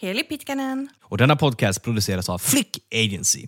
Heli 0.00 0.22
Pitkanen. 0.22 0.88
Och 1.02 1.18
denna 1.18 1.36
podcast 1.36 1.82
produceras 1.82 2.28
av 2.28 2.38
Flick 2.38 2.78
Agency. 2.94 3.46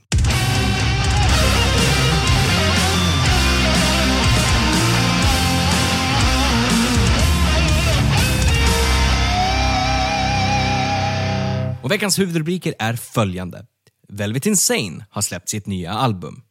Och 11.82 11.90
veckans 11.90 12.18
huvudrubriker 12.18 12.74
är 12.78 12.94
följande. 12.94 13.66
Velvet 14.08 14.46
Insane 14.46 15.06
har 15.10 15.22
släppt 15.22 15.48
sitt 15.48 15.66
nya 15.66 15.92
album. 15.92 16.42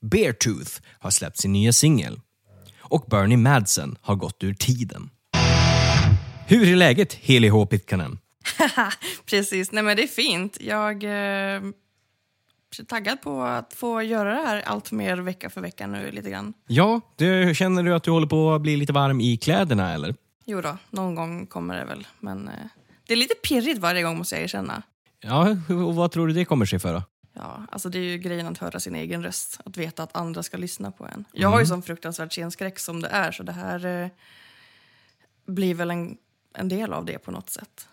Beartooth 0.00 0.72
har 0.98 1.10
släppt 1.10 1.38
sin 1.38 1.52
nya 1.52 1.72
singel. 1.72 2.20
Och 2.78 3.06
Bernie 3.10 3.36
Madsen 3.36 3.96
har 4.00 4.14
gått 4.14 4.44
ur 4.44 4.54
tiden. 4.54 5.10
Hur 6.46 6.72
är 6.72 6.76
läget, 6.76 7.12
Heli 7.14 7.48
H. 7.48 7.66
Pitkanen? 7.66 8.18
Precis, 9.26 9.72
nej 9.72 9.82
men 9.82 9.96
det 9.96 10.02
är 10.02 10.06
fint. 10.06 10.56
Jag 10.60 11.04
eh, 11.04 11.62
är 12.78 12.84
taggad 12.84 13.20
på 13.20 13.42
att 13.42 13.74
få 13.74 14.02
göra 14.02 14.34
det 14.34 14.46
här 14.46 14.62
allt 14.66 14.92
mer 14.92 15.16
vecka 15.16 15.50
för 15.50 15.60
vecka 15.60 15.86
nu 15.86 16.10
lite 16.10 16.30
grann. 16.30 16.54
Ja, 16.66 17.00
du, 17.16 17.54
känner 17.54 17.82
du 17.82 17.94
att 17.94 18.02
du 18.02 18.10
håller 18.10 18.26
på 18.26 18.52
att 18.52 18.60
bli 18.60 18.76
lite 18.76 18.92
varm 18.92 19.20
i 19.20 19.36
kläderna 19.36 19.94
eller? 19.94 20.14
Jo 20.44 20.60
då, 20.60 20.76
någon 20.90 21.14
gång 21.14 21.46
kommer 21.46 21.78
det 21.78 21.84
väl. 21.84 22.06
Men 22.20 22.48
eh, 22.48 22.54
det 23.06 23.12
är 23.12 23.16
lite 23.16 23.34
pirrigt 23.34 23.78
varje 23.78 24.02
gång 24.02 24.18
måste 24.18 24.34
jag 24.34 24.44
erkänna. 24.44 24.82
Ja, 25.20 25.56
och 25.68 25.94
vad 25.94 26.12
tror 26.12 26.28
du 26.28 26.34
det 26.34 26.44
kommer 26.44 26.66
sig 26.66 26.78
för 26.78 26.94
då? 26.94 27.02
Ja, 27.32 27.66
alltså 27.72 27.88
det 27.88 27.98
är 27.98 28.02
ju 28.02 28.18
grejen 28.18 28.46
att 28.46 28.58
höra 28.58 28.80
sin 28.80 28.94
egen 28.94 29.22
röst. 29.22 29.60
Att 29.64 29.76
veta 29.76 30.02
att 30.02 30.16
andra 30.16 30.42
ska 30.42 30.56
lyssna 30.56 30.90
på 30.90 31.06
en. 31.06 31.24
Jag 31.32 31.48
har 31.48 31.60
ju 31.60 31.66
sån 31.66 31.82
fruktansvärd 31.82 32.32
scenskräck 32.32 32.78
som 32.78 33.00
det 33.00 33.08
är 33.08 33.32
så 33.32 33.42
det 33.42 33.52
här 33.52 33.86
eh, 33.86 34.08
blir 35.46 35.74
väl 35.74 35.90
en, 35.90 36.16
en 36.54 36.68
del 36.68 36.92
av 36.92 37.04
det 37.04 37.18
på 37.18 37.30
något 37.30 37.50
sätt. 37.50 37.88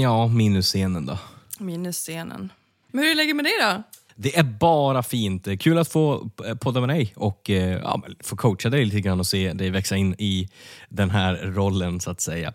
Ja, 0.00 0.26
minus 0.26 0.66
scenen 0.66 1.06
då. 1.06 1.18
Minus 1.58 1.96
scenen. 1.96 2.52
Men 2.90 3.04
hur 3.04 3.10
är 3.10 3.14
läget 3.14 3.36
med 3.36 3.44
dig 3.44 3.52
då? 3.60 3.82
Det 4.16 4.38
är 4.38 4.42
bara 4.42 5.02
fint. 5.02 5.48
Kul 5.60 5.78
att 5.78 5.88
få 5.88 6.30
podda 6.60 6.80
med 6.80 6.88
dig 6.88 7.12
och 7.16 7.50
eh, 7.50 7.80
ja, 7.82 8.02
få 8.20 8.36
coacha 8.36 8.70
dig 8.70 8.84
lite 8.84 9.00
grann 9.00 9.20
och 9.20 9.26
se 9.26 9.52
dig 9.52 9.70
växa 9.70 9.96
in 9.96 10.14
i 10.18 10.48
den 10.88 11.10
här 11.10 11.36
rollen 11.36 12.00
så 12.00 12.10
att 12.10 12.20
säga. 12.20 12.48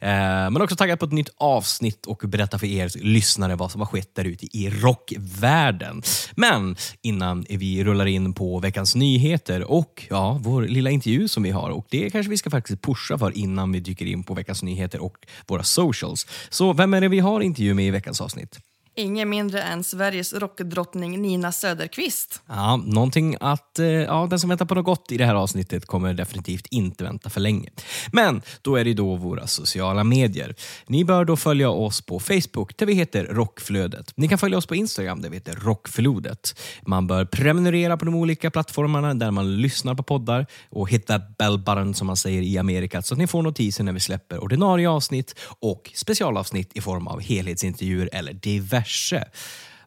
Eh, 0.00 0.50
Men 0.50 0.62
också 0.62 0.76
taggad 0.76 0.98
på 0.98 1.04
ett 1.04 1.12
nytt 1.12 1.30
avsnitt 1.36 2.06
och 2.06 2.22
berätta 2.26 2.58
för 2.58 2.66
er 2.66 2.90
lyssnare 3.04 3.56
vad 3.56 3.72
som 3.72 3.80
har 3.80 3.86
skett 3.86 4.14
där 4.14 4.24
ute 4.24 4.56
i 4.56 4.70
rockvärlden. 4.70 6.02
Men 6.36 6.76
innan 7.02 7.46
vi 7.48 7.84
rullar 7.84 8.06
in 8.06 8.32
på 8.32 8.58
veckans 8.58 8.94
nyheter 8.94 9.70
och 9.70 10.06
ja, 10.10 10.40
vår 10.42 10.62
lilla 10.62 10.90
intervju 10.90 11.28
som 11.28 11.42
vi 11.42 11.50
har 11.50 11.70
och 11.70 11.86
det 11.90 12.10
kanske 12.10 12.30
vi 12.30 12.36
ska 12.36 12.50
faktiskt 12.50 12.82
pusha 12.82 13.18
för 13.18 13.38
innan 13.38 13.72
vi 13.72 13.80
dyker 13.80 14.06
in 14.06 14.24
på 14.24 14.34
veckans 14.34 14.62
nyheter 14.62 15.02
och 15.02 15.16
våra 15.46 15.62
socials. 15.62 16.26
Så 16.50 16.72
vem 16.72 16.94
är 16.94 17.00
det 17.00 17.08
vi 17.08 17.18
har 17.18 17.40
intervju 17.40 17.74
med 17.74 17.86
i 17.86 17.90
veckans 17.90 18.20
avsnitt? 18.20 18.58
Ingen 18.98 19.28
mindre 19.28 19.62
än 19.62 19.84
Sveriges 19.84 20.32
rockdrottning 20.32 21.22
Nina 21.22 21.52
Söderqvist. 21.52 22.42
Ja, 22.48 22.76
någonting 22.76 23.36
att, 23.40 23.78
eh, 23.78 23.86
ja, 23.86 24.26
den 24.30 24.40
som 24.40 24.48
väntar 24.48 24.66
på 24.66 24.74
något 24.74 24.84
gott 24.84 25.12
i 25.12 25.16
det 25.16 25.24
här 25.24 25.34
avsnittet 25.34 25.86
kommer 25.86 26.14
definitivt 26.14 26.66
inte 26.70 27.04
vänta 27.04 27.30
för 27.30 27.40
länge. 27.40 27.70
Men 28.12 28.42
då 28.62 28.76
är 28.76 28.84
det 28.84 28.94
då 28.94 29.16
våra 29.16 29.46
sociala 29.46 30.04
medier. 30.04 30.54
Ni 30.86 31.04
bör 31.04 31.24
då 31.24 31.36
följa 31.36 31.70
oss 31.70 32.00
på 32.00 32.20
Facebook 32.20 32.76
där 32.76 32.86
vi 32.86 32.94
heter 32.94 33.24
Rockflödet. 33.24 34.12
Ni 34.16 34.28
kan 34.28 34.38
följa 34.38 34.58
oss 34.58 34.66
på 34.66 34.74
Instagram 34.74 35.22
där 35.22 35.30
vi 35.30 35.36
heter 35.36 35.54
Rockflodet. 35.54 36.60
Man 36.82 37.06
bör 37.06 37.24
prenumerera 37.24 37.96
på 37.96 38.04
de 38.04 38.14
olika 38.14 38.50
plattformarna 38.50 39.14
där 39.14 39.30
man 39.30 39.56
lyssnar 39.56 39.94
på 39.94 40.02
poddar 40.02 40.46
och 40.70 40.90
hit 40.90 41.06
that 41.06 41.38
bell 41.38 41.58
button 41.58 41.94
som 41.94 42.06
man 42.06 42.16
säger 42.16 42.42
i 42.42 42.58
Amerika 42.58 43.02
så 43.02 43.14
att 43.14 43.18
ni 43.18 43.26
får 43.26 43.42
notiser 43.42 43.84
när 43.84 43.92
vi 43.92 44.00
släpper 44.00 44.44
ordinarie 44.44 44.88
avsnitt 44.88 45.34
och 45.60 45.90
specialavsnitt 45.94 46.76
i 46.76 46.80
form 46.80 47.06
av 47.06 47.20
helhetsintervjuer 47.20 48.10
eller 48.12 48.32
diverse. 48.32 48.85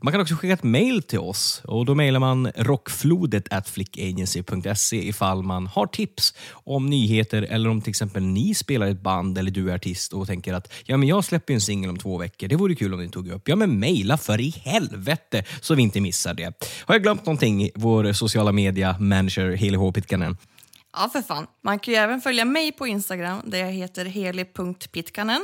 Man 0.02 0.12
kan 0.12 0.22
också 0.22 0.36
skicka 0.36 0.54
ett 0.54 0.64
mail 0.64 1.04
till 1.04 1.20
oss 1.20 1.62
och 1.66 1.86
då 1.86 1.96
mejlar 1.96 2.20
man 2.20 2.52
rockflodet 2.56 3.54
at 3.54 3.70
flickagency.se 3.70 5.08
ifall 5.08 5.44
man 5.44 5.68
har 5.68 5.88
tips 5.88 6.34
om 6.52 6.86
nyheter 6.86 7.42
eller 7.42 7.70
om 7.70 7.82
till 7.82 7.90
exempel 7.90 8.24
ni 8.24 8.56
spelar 8.56 8.88
ett 8.88 9.02
band 9.02 9.38
eller 9.38 9.52
du 9.52 9.72
är 9.72 9.76
artist 9.76 10.14
och 10.14 10.28
tänker 10.28 10.54
att 10.54 10.74
ja, 10.86 10.98
men 10.98 11.08
jag 11.08 11.26
släpper 11.26 11.54
en 11.54 11.62
singel 11.62 11.90
om 11.90 11.98
två 11.98 12.18
veckor. 12.18 12.48
Det 12.48 12.56
vore 12.56 12.76
kul 12.76 12.94
om 12.94 13.00
ni 13.00 13.10
tog 13.10 13.28
upp. 13.28 13.48
Ja, 13.48 13.56
men 13.56 13.80
mejla 13.80 14.18
för 14.18 14.42
i 14.42 14.50
helvete 14.50 15.44
så 15.62 15.76
vi 15.76 15.82
inte 15.82 16.02
missar 16.02 16.34
det. 16.34 16.66
Har 16.86 16.96
jag 16.96 17.04
glömt 17.04 17.26
någonting? 17.26 17.70
Vår 17.76 18.14
sociala 18.14 18.52
media 18.52 18.96
manager 19.00 19.52
Heli 19.52 19.78
H. 19.78 19.92
Pitkanen. 19.92 20.38
Ja, 20.94 21.10
för 21.14 21.22
fan. 21.22 21.48
Man 21.64 21.80
kan 21.80 21.94
ju 21.94 22.00
även 22.00 22.22
följa 22.22 22.46
mig 22.46 22.72
på 22.72 22.88
Instagram 22.88 23.42
där 23.46 23.60
jag 23.60 23.72
heter 23.72 24.06
heli.pitkanen. 24.06 25.42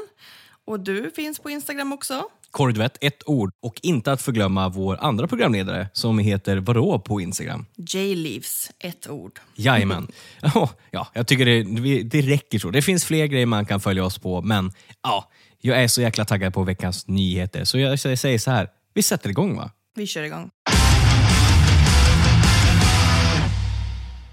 Och 0.65 0.79
du 0.79 1.11
finns 1.15 1.39
på 1.39 1.49
Instagram 1.49 1.93
också. 1.93 2.23
Kordvett, 2.55 2.97
ett 3.01 3.23
ord. 3.25 3.51
Och 3.61 3.79
inte 3.83 4.11
att 4.11 4.21
förglömma 4.21 4.69
vår 4.69 4.97
andra 5.01 5.27
programledare 5.27 5.87
som 5.93 6.19
heter 6.19 6.57
vadå 6.57 6.99
på 6.99 7.21
Instagram? 7.21 7.65
J-Leaves, 7.75 8.71
ett 8.79 9.09
ord. 9.09 9.39
Jajamän. 9.55 10.07
Oh, 10.55 10.69
ja, 10.91 11.07
jag 11.13 11.27
tycker 11.27 11.45
det, 11.45 12.03
det 12.03 12.21
räcker 12.21 12.59
så. 12.59 12.69
Det 12.69 12.81
finns 12.81 13.05
fler 13.05 13.25
grejer 13.25 13.45
man 13.45 13.65
kan 13.65 13.79
följa 13.79 14.05
oss 14.05 14.17
på, 14.17 14.41
men 14.41 14.71
ja, 15.03 15.31
jag 15.61 15.83
är 15.83 15.87
så 15.87 16.01
jäkla 16.01 16.25
taggad 16.25 16.53
på 16.53 16.63
veckans 16.63 17.07
nyheter. 17.07 17.63
Så 17.63 17.77
jag 17.77 17.99
säger 17.99 18.37
så 18.37 18.51
här, 18.51 18.67
vi 18.93 19.03
sätter 19.03 19.29
igång 19.29 19.55
va? 19.55 19.71
Vi 19.95 20.07
kör 20.07 20.23
igång. 20.23 20.49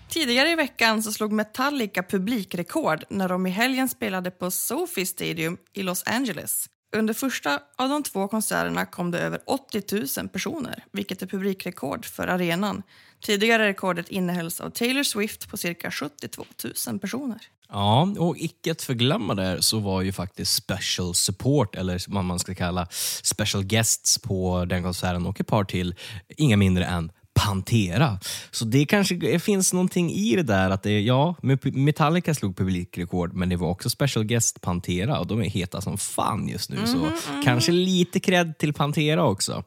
Tidigare 0.09 0.51
i 0.51 0.55
veckan 0.55 1.03
så 1.03 1.13
slog 1.13 1.33
Metallica 1.33 2.03
publikrekord 2.03 3.05
när 3.11 3.29
de 3.29 3.47
i 3.47 3.51
helgen 3.51 3.89
spelade 3.89 4.31
på 4.31 4.51
Sophie 4.51 5.07
Stadium 5.07 5.57
i 5.73 5.83
Los 5.83 6.03
Angeles. 6.07 6.69
Under 6.97 7.15
första 7.15 7.61
av 7.77 7.89
de 7.89 8.03
två 8.03 8.29
konserterna 8.29 8.87
kom 8.87 9.11
det 9.11 9.19
över 9.19 9.41
80 9.47 10.19
000 10.19 10.29
personer, 10.29 10.85
vilket 10.93 11.23
är 11.23 11.27
publikrekord 11.27 12.07
för 12.07 12.29
arenan. 12.29 12.83
Tidigare 13.21 13.69
rekordet 13.69 14.09
innehölls 14.09 14.61
av 14.61 14.71
Taylor 14.71 15.03
Swift 15.03 15.49
på 15.49 15.57
cirka 15.57 15.91
72 15.91 16.45
000 16.89 16.99
personer. 16.99 17.39
Ja, 17.69 18.15
och 18.19 18.37
icke 18.39 18.73
att 18.73 18.83
förglömma 18.83 19.35
där 19.35 19.61
så 19.61 19.79
var 19.79 20.03
ju 20.03 20.13
faktiskt 20.13 20.55
special 20.55 21.15
support, 21.15 21.75
eller 21.75 22.03
vad 22.09 22.25
man 22.25 22.39
ska 22.39 22.55
kalla 22.55 22.89
special 23.23 23.65
guests 23.65 24.19
på 24.19 24.65
den 24.65 24.83
konserten 24.83 25.27
och 25.27 25.41
ett 25.41 25.47
par 25.47 25.65
till, 25.65 25.95
inga 26.37 26.57
mindre 26.57 26.85
än 26.85 27.13
Pantera. 27.47 28.19
Så 28.51 28.65
det 28.65 28.85
kanske 28.85 29.39
finns 29.39 29.73
någonting 29.73 30.11
i 30.11 30.37
det 30.37 30.43
där 30.43 30.71
att 30.71 30.83
det, 30.83 31.01
ja, 31.01 31.37
Metallica 31.63 32.35
slog 32.35 32.57
publikrekord 32.57 33.33
men 33.35 33.49
det 33.49 33.57
var 33.57 33.69
också 33.69 33.91
special 33.91 34.25
guest 34.25 34.61
Pantera 34.61 35.19
och 35.21 35.27
de 35.27 35.41
är 35.41 35.45
heta 35.45 35.81
som 35.81 35.99
fan 35.99 36.49
just 36.49 36.71
nu. 36.71 36.77
Så 36.87 37.11
kanske 37.45 37.73
lite 37.73 38.21
cred 38.21 38.59
till 38.59 38.73
Pantera 38.73 39.25
också. 39.25 39.65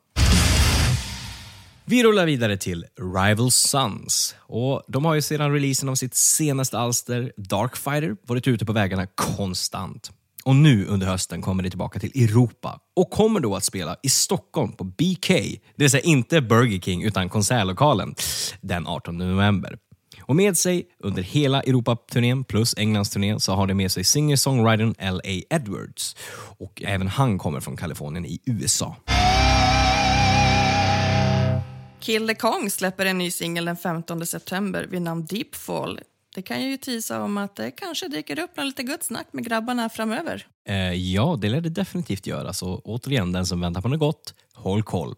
Vi 1.85 2.03
rullar 2.03 2.25
vidare 2.25 2.58
till 2.58 2.85
Rival 3.16 3.52
Sons. 3.52 4.35
Och 4.40 4.84
de 4.88 5.06
har 5.06 5.14
ju 5.14 5.22
sedan 5.22 5.53
releasen 5.53 5.90
av 5.90 5.96
sitt 5.96 6.16
senaste 6.16 6.80
alster 6.80 7.34
Darkfighter 7.38 8.16
varit 8.28 8.47
ute 8.47 8.66
på 8.66 8.74
vägarna 8.74 9.08
konstant. 9.16 10.12
Och 10.45 10.56
nu 10.56 10.85
under 10.85 11.07
hösten 11.07 11.41
kommer 11.41 11.63
det 11.63 11.69
tillbaka 11.69 12.00
till 12.00 12.23
Europa 12.23 12.79
och 12.95 13.09
kommer 13.09 13.40
då 13.40 13.55
att 13.55 13.64
spela 13.64 13.96
i 14.03 14.09
Stockholm 14.09 14.72
på 14.72 14.84
BK, 14.84 15.28
det 15.28 15.59
vill 15.75 15.90
säga 15.90 16.03
inte 16.03 16.41
Burger 16.41 16.79
King 16.79 17.03
utan 17.03 17.29
konsertlokalen, 17.29 18.16
den 18.61 18.87
18 18.87 19.17
november. 19.17 19.78
Och 20.22 20.35
med 20.35 20.58
sig 20.58 20.85
under 20.99 21.22
hela 21.23 21.61
Europaturnén 21.61 22.43
plus 22.43 22.75
Englandsturnén 22.78 23.40
så 23.40 23.53
har 23.53 23.67
de 23.67 23.73
med 23.73 23.91
sig 23.91 24.03
singer-songwritern 24.03 24.96
L.A. 24.97 25.55
Edwards. 25.55 26.16
Och 26.58 26.81
även 26.85 27.08
han 27.08 27.37
kommer 27.37 27.59
från 27.59 27.78
Kalifornien 27.78 28.25
i 28.25 28.40
USA. 28.46 28.96
Kill 31.99 32.28
the 32.28 32.35
Kong 32.35 32.70
släpper 32.70 33.05
en 33.05 33.17
ny 33.17 33.31
singel 33.31 33.66
den 33.66 33.78
15 33.78 34.25
september 34.25 34.87
vid 34.90 35.02
namn 35.02 35.25
Deepfall. 35.25 35.99
Det 36.35 36.41
kan 36.41 36.61
ju 36.61 36.78
tisa 36.78 37.23
om 37.23 37.37
att 37.37 37.55
det 37.55 37.72
kanske 37.72 38.08
dyker 38.08 38.40
upp 38.40 38.58
något 38.58 38.66
lite 38.66 38.84
gott 38.84 39.03
snack 39.03 39.28
med 39.32 39.46
grabbarna 39.46 39.90
framöver. 39.90 40.47
Eh, 40.67 40.93
ja, 40.93 41.37
det 41.41 41.49
lär 41.49 41.61
det 41.61 41.70
definitivt 41.70 42.28
göra. 42.28 42.53
Så 42.53 42.82
återigen, 42.85 43.32
den 43.32 43.46
som 43.46 43.61
väntar 43.61 43.82
på 43.82 43.87
något 43.87 43.99
gott, 43.99 44.34
håll 44.53 44.84
koll. 44.84 45.16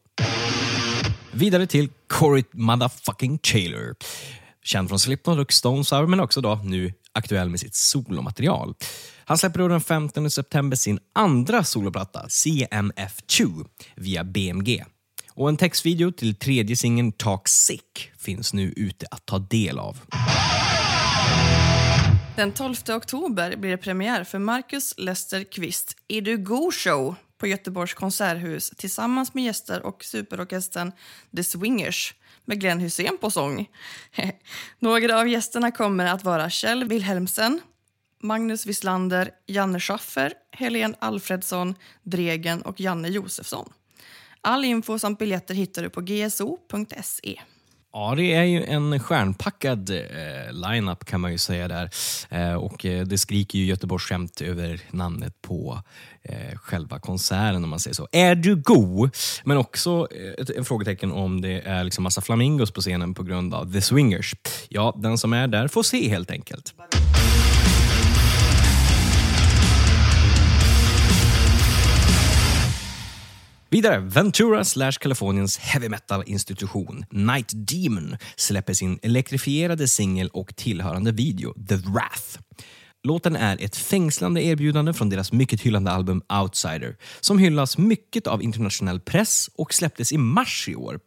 Vidare 1.32 1.68
till 1.68 1.90
Corey 2.08 2.44
motherfucking 2.52 3.38
Taylor. 3.38 3.96
Känd 4.64 4.90
från 4.90 5.00
Slipknot 5.00 5.40
och 5.40 5.54
Stone 5.54 5.84
Sour, 5.84 6.08
men 6.08 6.20
också 6.20 6.42
då 6.42 6.56
nu 6.56 6.94
aktuell 7.12 7.50
med 7.50 7.60
sitt 7.60 7.76
solomaterial. 7.76 8.76
Han 9.26 9.38
släpper 9.38 9.60
då 9.60 9.68
den 9.68 9.82
15 9.82 10.32
september 10.32 10.78
sin 10.78 11.00
andra 11.14 11.64
soloplatta, 11.64 12.26
CMF2, 12.28 13.66
via 13.96 14.24
BMG. 14.24 14.84
Och 15.30 15.50
en 15.50 15.58
textvideo 15.58 16.12
till 16.12 16.36
tredje 16.36 16.76
singeln 16.76 17.12
Talk 17.12 17.48
Sick 17.48 18.12
finns 18.18 18.54
nu 18.54 18.74
ute 18.76 19.06
att 19.12 19.26
ta 19.26 19.40
del 19.40 19.80
av. 19.80 19.98
Den 22.38 22.52
12 22.52 22.76
oktober 22.90 23.56
blir 23.56 23.72
det 23.72 23.78
premiär 23.78 24.24
för 24.24 24.40
Marcus 24.40 24.94
Lester 24.98 25.44
Kvist 25.44 25.98
Är 26.08 26.22
du 26.22 26.38
go 26.38 26.72
show 26.72 27.16
på 27.38 27.48
Göteborgs 27.48 27.94
konserthus 27.94 28.70
tillsammans 28.70 29.34
med 29.34 29.44
gäster 29.44 29.86
och 29.86 30.04
superorkestern 30.04 30.92
The 31.36 31.44
Swingers 31.44 32.14
med 32.46 32.60
Glenn 32.60 32.80
Hussein 32.80 33.18
på 33.22 33.32
sång. 33.32 33.70
Några 34.80 35.20
av 35.20 35.28
gästerna 35.28 35.72
kommer 35.72 36.06
att 36.06 36.24
vara 36.24 36.50
Kjell 36.50 36.84
Wilhelmsen, 36.84 37.62
Magnus 38.22 38.66
Wislander, 38.66 39.32
Janne 39.48 39.80
Schaffer, 39.80 40.34
Helene 40.52 40.96
Alfredsson, 41.00 41.76
Dregen 42.04 42.62
och 42.62 42.80
Janne 42.80 43.08
Josefsson. 43.08 43.74
All 44.42 44.66
info 44.66 45.00
samt 45.00 45.20
biljetter 45.20 45.54
hittar 45.54 45.84
du 45.84 45.90
på 45.90 46.02
gso.se. 46.02 47.42
Ja, 47.94 48.14
det 48.16 48.34
är 48.34 48.44
ju 48.44 48.64
en 48.64 49.00
stjärnpackad 49.00 49.90
eh, 49.90 50.54
line-up 50.54 51.06
kan 51.06 51.22
man 51.22 51.32
ju 51.32 51.38
säga 51.38 51.68
där. 51.68 51.90
Eh, 52.30 52.54
och 52.54 52.86
eh, 52.86 53.06
det 53.06 53.18
skriker 53.18 53.60
ju 53.60 53.66
Göteborgsskämt 53.66 54.42
över 54.42 54.82
namnet 54.92 55.42
på 55.42 55.82
eh, 56.24 56.58
själva 56.58 57.00
konserten 57.00 57.64
om 57.64 57.70
man 57.70 57.80
säger 57.80 57.96
så. 57.96 58.08
Är 58.12 58.36
du 58.36 58.56
go? 58.56 59.10
Men 59.44 59.58
också 59.58 60.08
eh, 60.12 60.42
ett, 60.44 60.50
ett, 60.50 60.68
frågetecken 60.68 61.12
om 61.12 61.42
det 61.42 61.62
är 61.62 61.84
liksom 61.84 62.04
massa 62.04 62.22
flamingos 62.22 62.72
på 62.72 62.82
scenen 62.82 63.14
på 63.14 63.24
grund 63.24 63.54
av 63.54 63.74
The 63.74 63.82
Swingers. 63.82 64.36
Ja, 64.70 64.98
den 64.98 65.18
som 65.18 65.34
är 65.34 65.48
där 65.48 65.68
får 65.68 65.84
se 65.84 66.10
helt 66.10 66.32
enkelt. 66.32 66.74
Vidare, 73.70 74.00
Ventura 74.00 74.64
slash 74.64 74.92
Kaliforniens 74.92 75.58
heavy 75.58 75.90
metal-institution 75.90 77.06
Night 77.12 77.52
Demon 77.54 78.18
släpper 78.36 78.74
sin 78.74 79.00
elektrifierade 79.02 79.88
singel 79.88 80.30
och 80.30 80.56
tillhörande 80.56 81.12
video 81.12 81.54
The 81.68 81.76
Wrath. 81.76 82.40
Låten 83.04 83.36
är 83.36 83.58
ett 83.62 83.76
fängslande 83.76 84.44
erbjudande 84.44 84.94
från 84.94 85.10
deras 85.10 85.32
mycket 85.32 85.62
hyllande 85.62 85.92
album 85.92 86.22
Outsider 86.42 86.96
som 87.20 87.40
hyllas 87.40 87.78
mycket 87.78 88.28
av 88.28 88.44
internationell 88.44 89.00
press 89.00 89.50
och 89.56 89.74
släpptes 89.74 90.12
i 90.12 90.18
mars 90.18 90.70
i 90.70 90.76
år. 90.76 91.00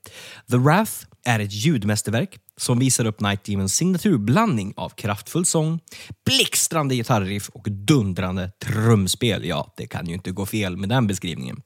The 0.51 0.57
Wrath 0.57 0.93
är 1.25 1.41
ett 1.41 1.53
ljudmästerverk 1.53 2.39
som 2.57 2.79
visar 2.79 3.05
upp 3.05 3.21
Night 3.21 3.45
Demons 3.45 3.75
signaturblandning 3.75 4.73
av 4.77 4.89
kraftfull 4.89 5.45
sång, 5.45 5.81
blixtrande 6.25 6.95
gitarriff 6.95 7.49
och 7.49 7.71
dundrande 7.71 8.51
trumspel. 8.65 9.45
Ja, 9.45 9.75
det 9.77 9.87
kan 9.87 10.07
ju 10.07 10.15
inte 10.15 10.31
gå 10.31 10.47
fel 10.47 10.77
med 10.77 10.89
den 10.89 11.07
beskrivningen. 11.07 11.63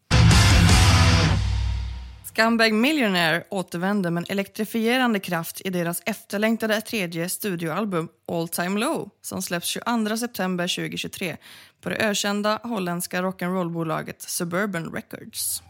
Scumbag 2.37 2.73
Millionaire 2.73 3.45
återvänder 3.51 4.11
med 4.11 4.21
en 4.21 4.27
elektrifierande 4.31 5.19
kraft 5.21 5.61
i 5.65 5.71
deras 5.71 6.03
efterlängtade 6.07 6.81
tredje 6.81 7.29
studioalbum 7.29 8.09
All 8.33 8.49
Time 8.49 8.81
Low 8.81 9.11
som 9.23 9.43
släpps 9.43 9.69
22 9.69 10.17
september 10.17 10.77
2023 10.77 11.37
på 11.81 11.89
det 11.89 11.97
ökända 11.97 12.61
holländska 12.63 13.23
rock'n'roll-bolaget 13.23 14.15
Suburban 14.19 14.93
Records. 14.93 15.63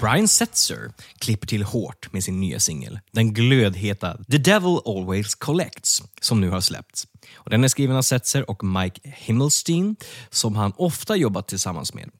Brian 0.00 0.28
Setzer 0.28 0.92
klipper 1.18 1.46
till 1.46 1.62
hårt 1.62 2.12
med 2.12 2.24
sin 2.24 2.40
nya 2.40 2.60
singel, 2.60 3.00
den 3.12 3.34
glödheta 3.34 4.16
The 4.30 4.38
Devil 4.38 4.78
Always 4.84 5.34
Collects, 5.34 6.02
som 6.20 6.40
nu 6.40 6.50
har 6.50 6.60
släppts. 6.60 7.06
Och 7.34 7.50
den 7.50 7.64
är 7.64 7.68
skriven 7.68 7.96
av 7.96 8.02
Setzer 8.02 8.50
och 8.50 8.64
Mike 8.64 9.00
Himmelstein, 9.04 9.96
som 10.30 10.56
han 10.56 10.72
ofta 10.76 11.16
jobbat 11.16 11.48
tillsammans 11.48 11.94
med. 11.94 12.10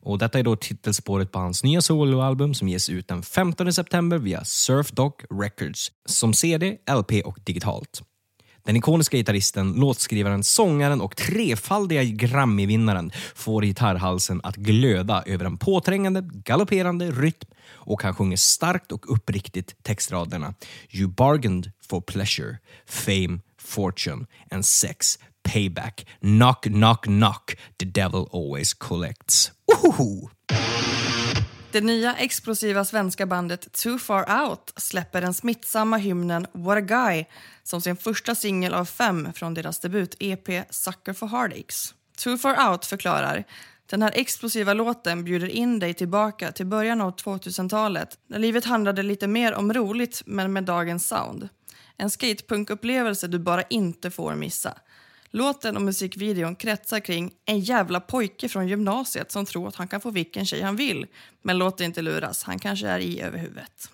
Och 0.00 0.18
detta 0.18 0.38
är 0.38 0.42
då 0.42 0.56
titelspåret 0.56 1.32
på 1.32 1.38
hans 1.38 1.64
nya 1.64 1.80
soloalbum 1.80 2.54
som 2.54 2.68
ges 2.68 2.88
ut 2.88 3.08
den 3.08 3.22
15 3.22 3.72
september 3.72 4.18
via 4.18 4.44
Surfdog 4.44 5.14
Records 5.30 5.92
som 6.06 6.34
CD, 6.34 6.76
LP 6.86 7.22
och 7.24 7.38
digitalt. 7.44 8.02
Den 8.64 8.76
ikoniska 8.76 9.16
gitarristen, 9.16 9.72
låtskrivaren, 9.72 10.44
sångaren 10.44 11.00
och 11.00 11.16
trefaldiga 11.16 12.02
Grammy-vinnaren 12.02 13.10
får 13.34 13.62
gitarrhalsen 13.62 14.40
att 14.44 14.56
glöda 14.56 15.22
över 15.26 15.44
en 15.44 15.58
påträngande, 15.58 16.22
galopperande 16.32 17.10
rytm 17.10 17.48
och 17.84 18.02
han 18.02 18.14
sjunger 18.14 18.36
starkt 18.36 18.92
och 18.92 19.14
uppriktigt 19.14 19.76
textraderna 19.82 20.54
“You 20.90 21.08
bargained 21.08 21.72
for 21.88 22.00
pleasure, 22.00 22.58
fame, 22.86 23.38
fortune 23.58 24.26
and 24.50 24.66
sex, 24.66 25.18
payback, 25.42 26.06
knock, 26.20 26.62
knock, 26.62 27.04
knock, 27.04 27.56
the 27.78 27.86
devil 27.86 28.26
always 28.32 28.74
collects”. 28.74 29.52
Ohoho! 29.72 30.30
Det 31.72 31.80
nya 31.80 32.14
explosiva 32.16 32.84
svenska 32.84 33.26
bandet 33.26 33.72
Too 33.72 33.98
Far 33.98 34.42
Out 34.44 34.72
släpper 34.76 35.20
den 35.20 35.34
smittsamma 35.34 35.96
hymnen 35.96 36.46
What 36.52 36.78
a 36.78 36.80
Guy 36.80 37.24
som 37.62 37.80
sin 37.80 37.96
första 37.96 38.34
singel 38.34 38.74
av 38.74 38.84
fem 38.84 39.32
från 39.32 39.54
deras 39.54 39.80
debut-EP 39.80 40.64
Sucker 40.70 41.12
for 41.12 41.26
Heartaches. 41.26 41.94
Too 42.16 42.38
Far 42.38 42.70
Out 42.70 42.86
förklarar 42.86 43.44
den 43.86 44.02
här 44.02 44.12
explosiva 44.14 44.74
låten 44.74 45.24
bjuder 45.24 45.48
in 45.48 45.78
dig 45.78 45.94
tillbaka 45.94 46.52
till 46.52 46.66
början 46.66 47.00
av 47.00 47.16
2000-talet 47.16 48.18
när 48.26 48.38
livet 48.38 48.64
handlade 48.64 49.02
lite 49.02 49.26
mer 49.26 49.54
om 49.54 49.72
roligt 49.72 50.22
men 50.26 50.52
med 50.52 50.64
dagens 50.64 51.08
sound. 51.08 51.48
En 51.96 52.10
skatepunkupplevelse 52.10 53.28
du 53.28 53.38
bara 53.38 53.62
inte 53.62 54.10
får 54.10 54.34
missa. 54.34 54.74
Låten 55.34 55.76
och 55.76 55.82
musikvideon 55.82 56.56
kretsar 56.56 57.00
kring 57.00 57.32
en 57.44 57.60
jävla 57.60 58.00
pojke 58.00 58.48
från 58.48 58.68
gymnasiet 58.68 59.32
som 59.32 59.44
tror 59.44 59.68
att 59.68 59.76
han 59.76 59.88
kan 59.88 60.00
få 60.00 60.10
vilken 60.10 60.46
tjej 60.46 60.62
han 60.62 60.76
vill. 60.76 61.06
Men 61.42 61.58
låt 61.58 61.78
dig 61.78 61.84
inte 61.84 62.02
luras, 62.02 62.42
han 62.44 62.58
kanske 62.58 62.88
är 62.88 62.98
i 62.98 63.20
över 63.20 63.38
huvudet. 63.38 63.90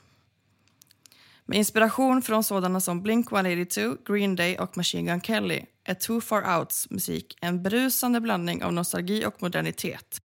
Med 1.47 1.59
inspiration 1.59 2.23
från 2.23 2.45
sådana 2.45 2.81
som 2.81 3.07
Blink-182, 3.07 3.97
Green 4.13 4.37
Day 4.37 4.59
och 4.59 4.77
Machine 4.77 5.07
Gun 5.07 5.21
Kelly 5.21 5.63
är 5.85 5.95
Too 5.95 6.21
Far 6.21 6.59
Outs 6.59 6.91
musik 6.91 7.39
en 7.41 7.63
brusande 7.63 8.21
blandning 8.21 8.65
av 8.65 8.73
nostalgi 8.73 9.25
och 9.27 9.43
modernitet. 9.43 10.21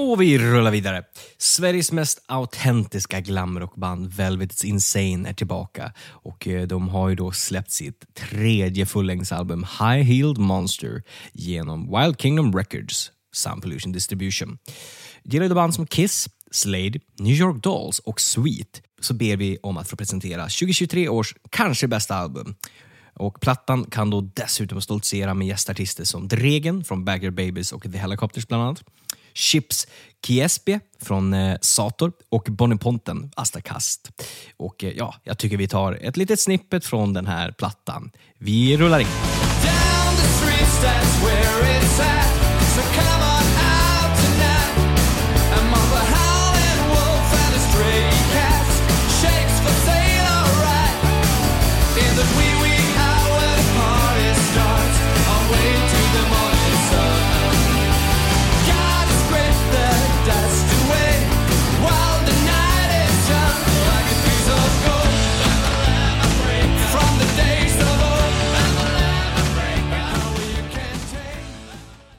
Och 0.00 0.20
vi 0.20 0.38
rullar 0.38 0.70
vidare. 0.70 1.02
Sveriges 1.38 1.92
mest 1.92 2.22
autentiska 2.26 3.20
glamrockband 3.20 4.12
Velvet's 4.12 4.64
Insane 4.64 5.28
är 5.28 5.32
tillbaka 5.32 5.92
och 6.08 6.48
eh, 6.48 6.66
de 6.66 6.88
har 6.88 7.08
ju 7.08 7.14
då 7.14 7.32
släppt 7.32 7.70
sitt 7.70 8.14
tredje 8.14 8.86
fullängdsalbum 8.86 9.62
High 9.62 10.02
Heeled 10.02 10.38
Monster 10.38 11.02
genom 11.32 11.98
Wild 11.98 12.20
Kingdom 12.20 12.56
Records, 12.56 13.12
Sound 13.32 13.62
Pollution 13.62 13.92
Distribution. 13.92 14.58
Gillar 15.24 15.48
du 15.48 15.54
band 15.54 15.74
som 15.74 15.86
Kiss, 15.86 16.28
Slade, 16.50 17.00
New 17.18 17.34
York 17.34 17.62
Dolls 17.62 17.98
och 17.98 18.20
Sweet 18.20 18.82
så 19.00 19.14
ber 19.14 19.36
vi 19.36 19.58
om 19.62 19.76
att 19.76 19.88
få 19.88 19.96
presentera 19.96 20.42
2023 20.42 21.08
års 21.08 21.34
kanske 21.50 21.88
bästa 21.88 22.14
album. 22.14 22.54
Och 23.14 23.40
Plattan 23.40 23.84
kan 23.84 24.10
då 24.10 24.20
dessutom 24.20 24.80
stoltsera 24.80 25.34
med 25.34 25.46
gästartister 25.46 26.04
som 26.04 26.28
Dregen 26.28 26.84
från 26.84 27.04
Bagger 27.04 27.30
Babies 27.30 27.72
och 27.72 27.82
The 27.82 27.98
Helicopters 27.98 28.46
bland 28.46 28.62
annat. 28.62 28.82
Chips 29.34 29.86
Kiespie 30.26 30.80
från 31.02 31.34
eh, 31.34 31.56
Sator 31.60 32.12
och 32.28 32.46
Boniponten 32.48 33.16
Ponten, 33.18 33.30
Asta 33.36 33.60
Kast. 33.60 34.10
Och 34.56 34.84
eh, 34.84 34.92
ja, 34.96 35.14
jag 35.24 35.38
tycker 35.38 35.56
vi 35.56 35.68
tar 35.68 35.98
ett 36.02 36.16
litet 36.16 36.40
snippet 36.40 36.84
från 36.84 37.12
den 37.12 37.26
här 37.26 37.52
plattan. 37.52 38.10
Vi 38.38 38.76
rullar 38.76 39.00
in. 39.00 39.06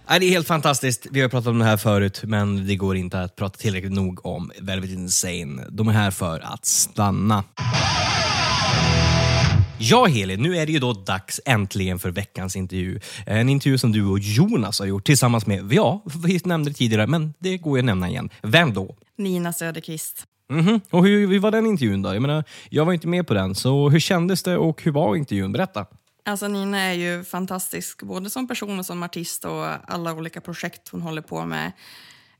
Nej, 0.10 0.20
det 0.20 0.26
är 0.26 0.30
helt 0.30 0.48
fantastiskt. 0.48 1.08
Vi 1.12 1.22
har 1.22 1.30
pratat 1.30 1.48
om 1.48 1.60
det 1.60 1.66
här 1.66 1.78
förut, 1.78 2.22
men 2.24 2.68
det 2.68 2.76
går 2.76 2.96
inte 2.96 3.22
att 3.22 3.36
prata 3.36 3.58
tillräckligt 3.58 3.92
nog 3.92 4.26
om 4.26 4.52
Velvet 4.60 4.90
Insane. 4.90 5.66
De 5.70 5.88
är 5.88 5.92
här 5.92 6.12
för 6.12 6.40
att 6.40 6.66
stanna. 6.66 7.44
Ja, 9.80 10.06
Heli, 10.06 10.38
nu 10.38 10.58
är 10.58 10.66
det 10.66 10.72
ju 10.72 10.80
då 10.80 10.94
dags 10.94 11.42
äntligen 11.46 12.00
för 12.00 12.12
veckans 12.12 12.56
intervju. 12.56 13.00
En 13.26 13.50
intervju 13.50 13.78
som 13.78 13.92
du 13.92 14.06
och 14.06 14.20
Jonas 14.20 14.80
har 14.80 14.86
gjort 14.86 15.06
tillsammans 15.06 15.46
med, 15.46 15.74
ja, 15.74 16.04
vi 16.26 16.42
nämnde 16.44 16.70
det 16.70 16.74
tidigare, 16.74 17.08
men 17.08 17.34
det 17.40 17.58
går 17.58 17.78
ju 17.78 17.82
att 17.82 17.86
nämna 17.86 18.10
igen. 18.10 18.30
Vem 18.42 18.74
då? 18.74 18.96
Nina 19.18 19.54
Söderqvist. 19.54 20.26
Mhm. 20.50 20.82
Och 20.90 21.06
hur, 21.06 21.28
hur 21.28 21.40
var 21.40 21.52
den 21.52 21.66
intervjun 21.66 22.02
då? 22.02 22.14
Jag, 22.14 22.22
menar, 22.22 22.44
jag 22.70 22.86
var 22.86 22.94
inte 22.94 23.08
med 23.08 23.28
på 23.28 23.34
den, 23.34 23.56
så 23.56 23.90
hur 23.90 24.00
kändes 24.00 24.44
det 24.44 24.58
och 24.58 24.84
hur 24.84 24.92
var 24.92 25.16
intervjun? 25.16 25.52
Berätta. 25.52 25.86
Alltså 26.30 26.48
Nina 26.48 26.80
är 26.80 26.94
ju 26.94 27.24
fantastisk, 27.24 28.04
både 28.04 28.30
som 28.30 28.48
person 28.48 28.80
och 28.80 28.86
som 28.86 29.04
artist 29.04 29.46
och 29.46 29.66
alla 29.94 30.14
olika 30.14 30.42
projekt 30.42 30.90
hon 30.90 31.02
håller 31.02 31.22
på 31.22 31.46
med. 31.46 31.72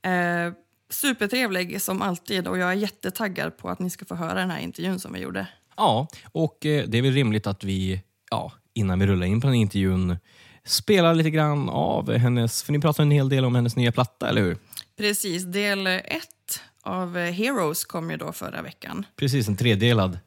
Eh, 0.02 0.54
supertrevlig 0.90 1.82
som 1.82 2.02
alltid 2.02 2.48
och 2.48 2.58
jag 2.58 2.70
är 2.70 2.76
jättetaggad 2.76 3.58
på 3.58 3.70
att 3.70 3.80
ni 3.80 3.90
ska 3.90 4.06
få 4.06 4.16
höra 4.16 4.34
den 4.34 4.52
här 4.52 4.60
intervjun 4.60 5.00
som 5.00 5.14
vi 5.14 5.20
gjorde. 5.20 5.48
Ja, 5.78 6.08
och 6.32 6.66
eh, 6.66 6.86
det 6.88 6.98
är 6.98 7.02
väl 7.02 7.14
rimligt 7.14 7.48
att 7.48 7.64
vi, 7.64 8.02
ja, 8.32 8.52
innan 8.74 9.00
vi 9.00 9.08
rullar 9.08 9.26
in 9.26 9.42
på 9.42 9.48
den 9.48 9.56
intervjun, 9.56 10.18
spelar 10.66 11.16
lite 11.16 11.30
grann 11.30 11.70
av 11.70 12.12
hennes, 12.12 12.64
för 12.64 12.74
ni 12.74 12.80
pratar 12.80 13.04
en 13.04 13.12
hel 13.12 13.30
del 13.30 13.46
om 13.46 13.56
hennes 13.56 13.76
nya 13.76 13.92
platta, 13.92 14.30
eller 14.30 14.42
hur? 14.42 14.58
Precis, 14.98 15.44
del 15.44 15.88
ett 15.88 16.62
av 16.82 17.18
Heroes 17.18 17.86
kom 17.86 18.12
ju 18.12 18.18
då 18.18 18.32
förra 18.32 18.62
veckan. 18.62 19.06
Precis, 19.16 19.48
en 19.48 19.58
tredelad 19.58 20.20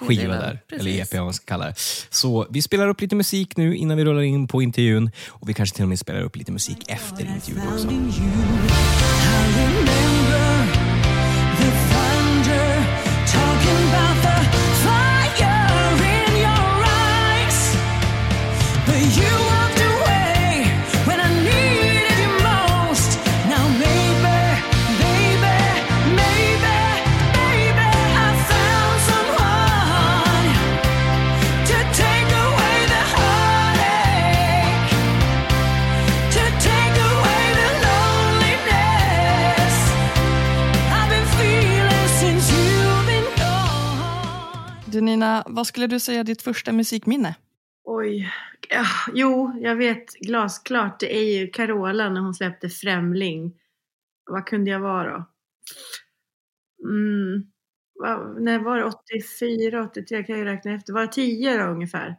skiva 0.00 0.34
där, 0.34 0.58
precis. 0.68 0.86
eller 0.86 1.02
EP 1.02 1.14
vad 1.14 1.24
man 1.24 1.34
ska 1.34 1.44
kalla 1.44 1.66
det. 1.66 1.74
Så 2.10 2.46
vi 2.50 2.62
spelar 2.62 2.88
upp 2.88 3.00
lite 3.00 3.16
musik 3.16 3.56
nu 3.56 3.76
innan 3.76 3.96
vi 3.96 4.04
rullar 4.04 4.22
in 4.22 4.48
på 4.48 4.62
intervjun 4.62 5.10
och 5.28 5.48
vi 5.48 5.54
kanske 5.54 5.76
till 5.76 5.84
och 5.84 5.88
med 5.88 5.98
spelar 5.98 6.20
upp 6.20 6.36
lite 6.36 6.52
musik 6.52 6.78
efter 6.88 7.24
intervjun 7.24 7.62
också. 7.72 7.88
Vad 45.46 45.66
skulle 45.66 45.86
du 45.86 46.00
säga 46.00 46.20
är 46.20 46.24
ditt 46.24 46.42
första 46.42 46.72
musikminne? 46.72 47.34
Oj. 47.84 48.32
Ja, 48.68 48.84
jo, 49.14 49.52
jag 49.60 49.76
vet 49.76 50.12
glasklart. 50.12 51.00
Det 51.00 51.16
är 51.16 51.38
ju 51.38 51.46
Carola 51.46 52.10
när 52.10 52.20
hon 52.20 52.34
släppte 52.34 52.68
Främling. 52.68 53.54
Vad 54.30 54.46
kunde 54.46 54.70
jag 54.70 54.80
vara 54.80 55.10
då? 55.10 55.24
Mm. 56.88 57.46
När 58.38 58.58
var 58.58 58.76
det? 58.78 58.84
84, 58.84 59.84
83 59.84 60.22
kan 60.22 60.38
jag 60.38 60.46
räkna 60.46 60.72
efter. 60.72 60.92
Var 60.92 61.00
det 61.00 61.12
10 61.12 61.58
då 61.58 61.64
ungefär? 61.64 62.16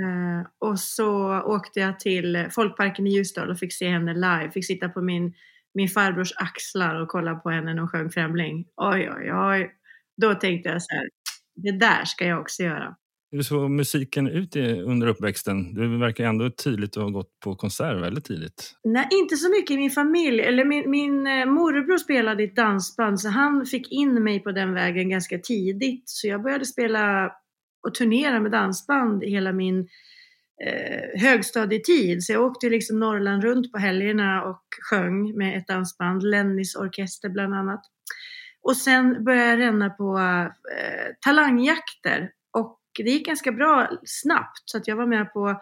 Uh, 0.00 0.46
och 0.58 0.80
så 0.80 1.40
åkte 1.42 1.80
jag 1.80 2.00
till 2.00 2.48
Folkparken 2.50 3.06
i 3.06 3.10
Ljusdal 3.10 3.50
och 3.50 3.58
fick 3.58 3.72
se 3.72 3.88
henne 3.88 4.14
live. 4.14 4.50
Fick 4.50 4.66
sitta 4.66 4.88
på 4.88 5.02
min, 5.02 5.34
min 5.74 5.88
farbrors 5.88 6.32
axlar 6.36 6.94
och 6.94 7.08
kolla 7.08 7.34
på 7.34 7.50
henne 7.50 7.74
när 7.74 7.80
hon 7.80 7.88
sjöng 7.88 8.10
Främling. 8.10 8.68
Oj, 8.76 9.10
oj, 9.16 9.32
oj. 9.32 9.74
Då 10.16 10.34
tänkte 10.34 10.68
jag 10.68 10.82
så 10.82 10.94
här, 10.94 11.08
det 11.56 11.78
där 11.78 12.04
ska 12.04 12.26
jag 12.26 12.40
också 12.40 12.62
göra. 12.62 12.96
Hur 13.30 13.42
såg 13.42 13.70
musiken 13.70 14.28
ut 14.28 14.56
under 14.86 15.06
uppväxten? 15.06 15.74
Det 15.74 15.98
verkar 15.98 16.24
ändå 16.24 16.50
tydligt 16.50 16.94
ha 16.94 17.08
gått 17.10 17.40
på 17.44 17.54
konsert 17.54 18.02
väldigt 18.02 18.24
tidigt. 18.24 18.72
Nej, 18.84 19.08
inte 19.10 19.36
så 19.36 19.50
mycket 19.50 19.70
i 19.70 19.76
min 19.76 19.90
familj. 19.90 20.40
Eller 20.40 20.64
min, 20.64 20.90
min 20.90 21.26
eh, 21.26 21.46
morbror 21.46 21.98
spelade 21.98 22.42
i 22.42 22.46
ett 22.46 22.56
dansband 22.56 23.20
så 23.20 23.28
han 23.28 23.66
fick 23.66 23.92
in 23.92 24.24
mig 24.24 24.40
på 24.40 24.52
den 24.52 24.74
vägen 24.74 25.08
ganska 25.08 25.38
tidigt. 25.38 26.02
Så 26.06 26.28
jag 26.28 26.42
började 26.42 26.64
spela 26.64 27.32
och 27.86 27.94
turnera 27.94 28.40
med 28.40 28.52
dansband 28.52 29.24
hela 29.24 29.52
min 29.52 29.78
eh, 30.66 31.20
högstadietid. 31.20 32.24
Så 32.24 32.32
jag 32.32 32.42
åkte 32.42 32.70
liksom 32.70 32.98
Norrland 32.98 33.44
runt 33.44 33.72
på 33.72 33.78
helgerna 33.78 34.42
och 34.42 34.62
sjöng 34.90 35.38
med 35.38 35.58
ett 35.58 35.66
dansband, 35.66 36.22
Lennys 36.22 36.76
orkester 36.76 37.28
bland 37.28 37.54
annat. 37.54 37.80
Och 38.66 38.76
sen 38.76 39.24
började 39.24 39.50
jag 39.50 39.58
ränna 39.58 39.90
på 39.90 40.18
eh, 40.78 41.14
talangjakter 41.20 42.30
och 42.52 42.80
det 42.98 43.10
gick 43.10 43.26
ganska 43.26 43.52
bra 43.52 43.90
snabbt 44.04 44.62
så 44.64 44.78
att 44.78 44.88
jag 44.88 44.96
var 44.96 45.06
med 45.06 45.32
på 45.32 45.60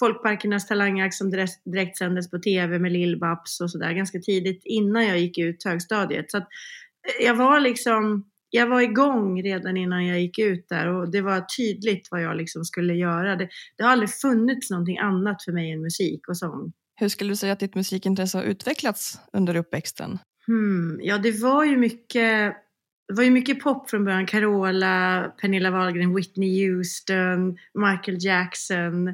Folkparkernas 0.00 0.66
talangjakt 0.66 1.14
som 1.14 1.30
direkt, 1.30 1.64
direkt 1.64 1.98
sändes 1.98 2.30
på 2.30 2.38
tv 2.38 2.78
med 2.78 2.92
Lill-Babs 2.92 3.60
och 3.62 3.70
sådär 3.70 3.92
ganska 3.92 4.18
tidigt 4.18 4.62
innan 4.64 5.06
jag 5.06 5.18
gick 5.18 5.38
ut 5.38 5.64
högstadiet. 5.64 6.30
Så 6.30 6.38
att 6.38 6.42
eh, 6.42 7.26
jag 7.26 7.34
var 7.34 7.60
liksom, 7.60 8.30
jag 8.50 8.66
var 8.66 8.80
igång 8.80 9.42
redan 9.42 9.76
innan 9.76 10.06
jag 10.06 10.20
gick 10.20 10.38
ut 10.38 10.68
där 10.68 10.86
och 10.86 11.10
det 11.10 11.20
var 11.20 11.40
tydligt 11.56 12.08
vad 12.10 12.22
jag 12.22 12.36
liksom 12.36 12.64
skulle 12.64 12.94
göra. 12.94 13.36
Det, 13.36 13.48
det 13.76 13.84
har 13.84 13.90
aldrig 13.90 14.10
funnits 14.10 14.70
någonting 14.70 14.98
annat 14.98 15.44
för 15.44 15.52
mig 15.52 15.72
än 15.72 15.82
musik 15.82 16.28
och 16.28 16.36
sång. 16.36 16.72
Hur 17.00 17.08
skulle 17.08 17.30
du 17.30 17.36
säga 17.36 17.52
att 17.52 17.60
ditt 17.60 17.74
musikintresse 17.74 18.38
har 18.38 18.44
utvecklats 18.44 19.20
under 19.32 19.56
uppväxten? 19.56 20.18
Hmm, 20.48 21.00
ja, 21.02 21.18
det 21.18 21.42
var 21.42 21.64
ju 21.64 21.76
mycket 21.76 22.56
det 23.08 23.14
var 23.14 23.24
ju 23.24 23.30
mycket 23.30 23.60
pop 23.60 23.90
från 23.90 24.04
början. 24.04 24.26
Carola, 24.26 25.24
Pernilla 25.40 25.70
Wahlgren, 25.70 26.14
Whitney 26.14 26.68
Houston, 26.68 27.58
Michael 27.74 28.18
Jackson. 28.20 29.08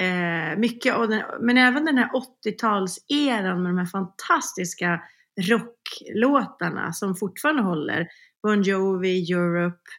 Eh, 0.00 0.58
mycket 0.58 0.94
av 0.94 1.08
den, 1.08 1.22
men 1.40 1.58
även 1.58 1.84
den 1.84 1.98
här 1.98 2.10
80-talseran 2.44 3.62
med 3.62 3.70
de 3.70 3.78
här 3.78 3.86
fantastiska 3.86 5.02
rocklåtarna 5.40 6.92
som 6.92 7.16
fortfarande 7.16 7.62
håller. 7.62 8.08
Bon 8.42 8.62
Jovi, 8.62 9.32
Europe. 9.32 9.90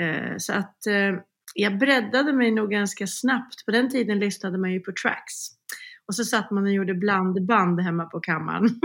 Eh, 0.00 0.36
så 0.38 0.52
att 0.52 0.86
eh, 0.86 1.20
jag 1.54 1.78
breddade 1.78 2.32
mig 2.32 2.50
nog 2.50 2.70
ganska 2.70 3.06
snabbt. 3.06 3.64
På 3.64 3.70
den 3.70 3.90
tiden 3.90 4.18
lyssnade 4.18 4.58
man 4.58 4.72
ju 4.72 4.80
på 4.80 4.92
tracks. 5.02 5.48
Och 6.08 6.14
så 6.14 6.24
satt 6.24 6.50
man 6.50 6.64
och 6.64 6.72
gjorde 6.72 6.94
blandband 6.94 7.80
hemma 7.80 8.04
på 8.04 8.20
kammaren. 8.20 8.80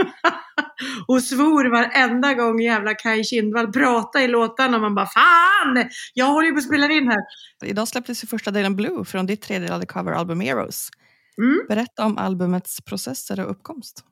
och 1.07 1.23
svor 1.23 1.69
varenda 1.69 2.33
gång 2.33 2.61
jävla 2.61 2.93
Kaj 2.93 3.23
Kindvall 3.23 3.71
pratade 3.71 4.25
i 4.25 4.27
låtarna. 4.27 4.79
Man 4.79 4.95
bara 4.95 5.07
fan! 5.07 5.89
Jag 6.13 6.25
håller 6.25 6.47
ju 6.47 6.53
på 6.53 6.57
att 6.57 6.63
spela 6.63 6.91
in 6.91 7.07
här. 7.07 7.21
Idag 7.65 7.87
släpptes 7.87 8.23
ju 8.23 8.27
första 8.27 8.51
delen 8.51 8.75
Blue 8.75 9.05
från 9.05 9.25
ditt 9.25 9.41
tredelade 9.41 9.85
coveralbum 9.85 10.41
Heroes. 10.41 10.89
Mm. 11.37 11.59
Berätta 11.67 12.05
om 12.05 12.17
albumets 12.17 12.81
processer 12.81 13.39
och 13.39 13.51
uppkomst. 13.51 14.05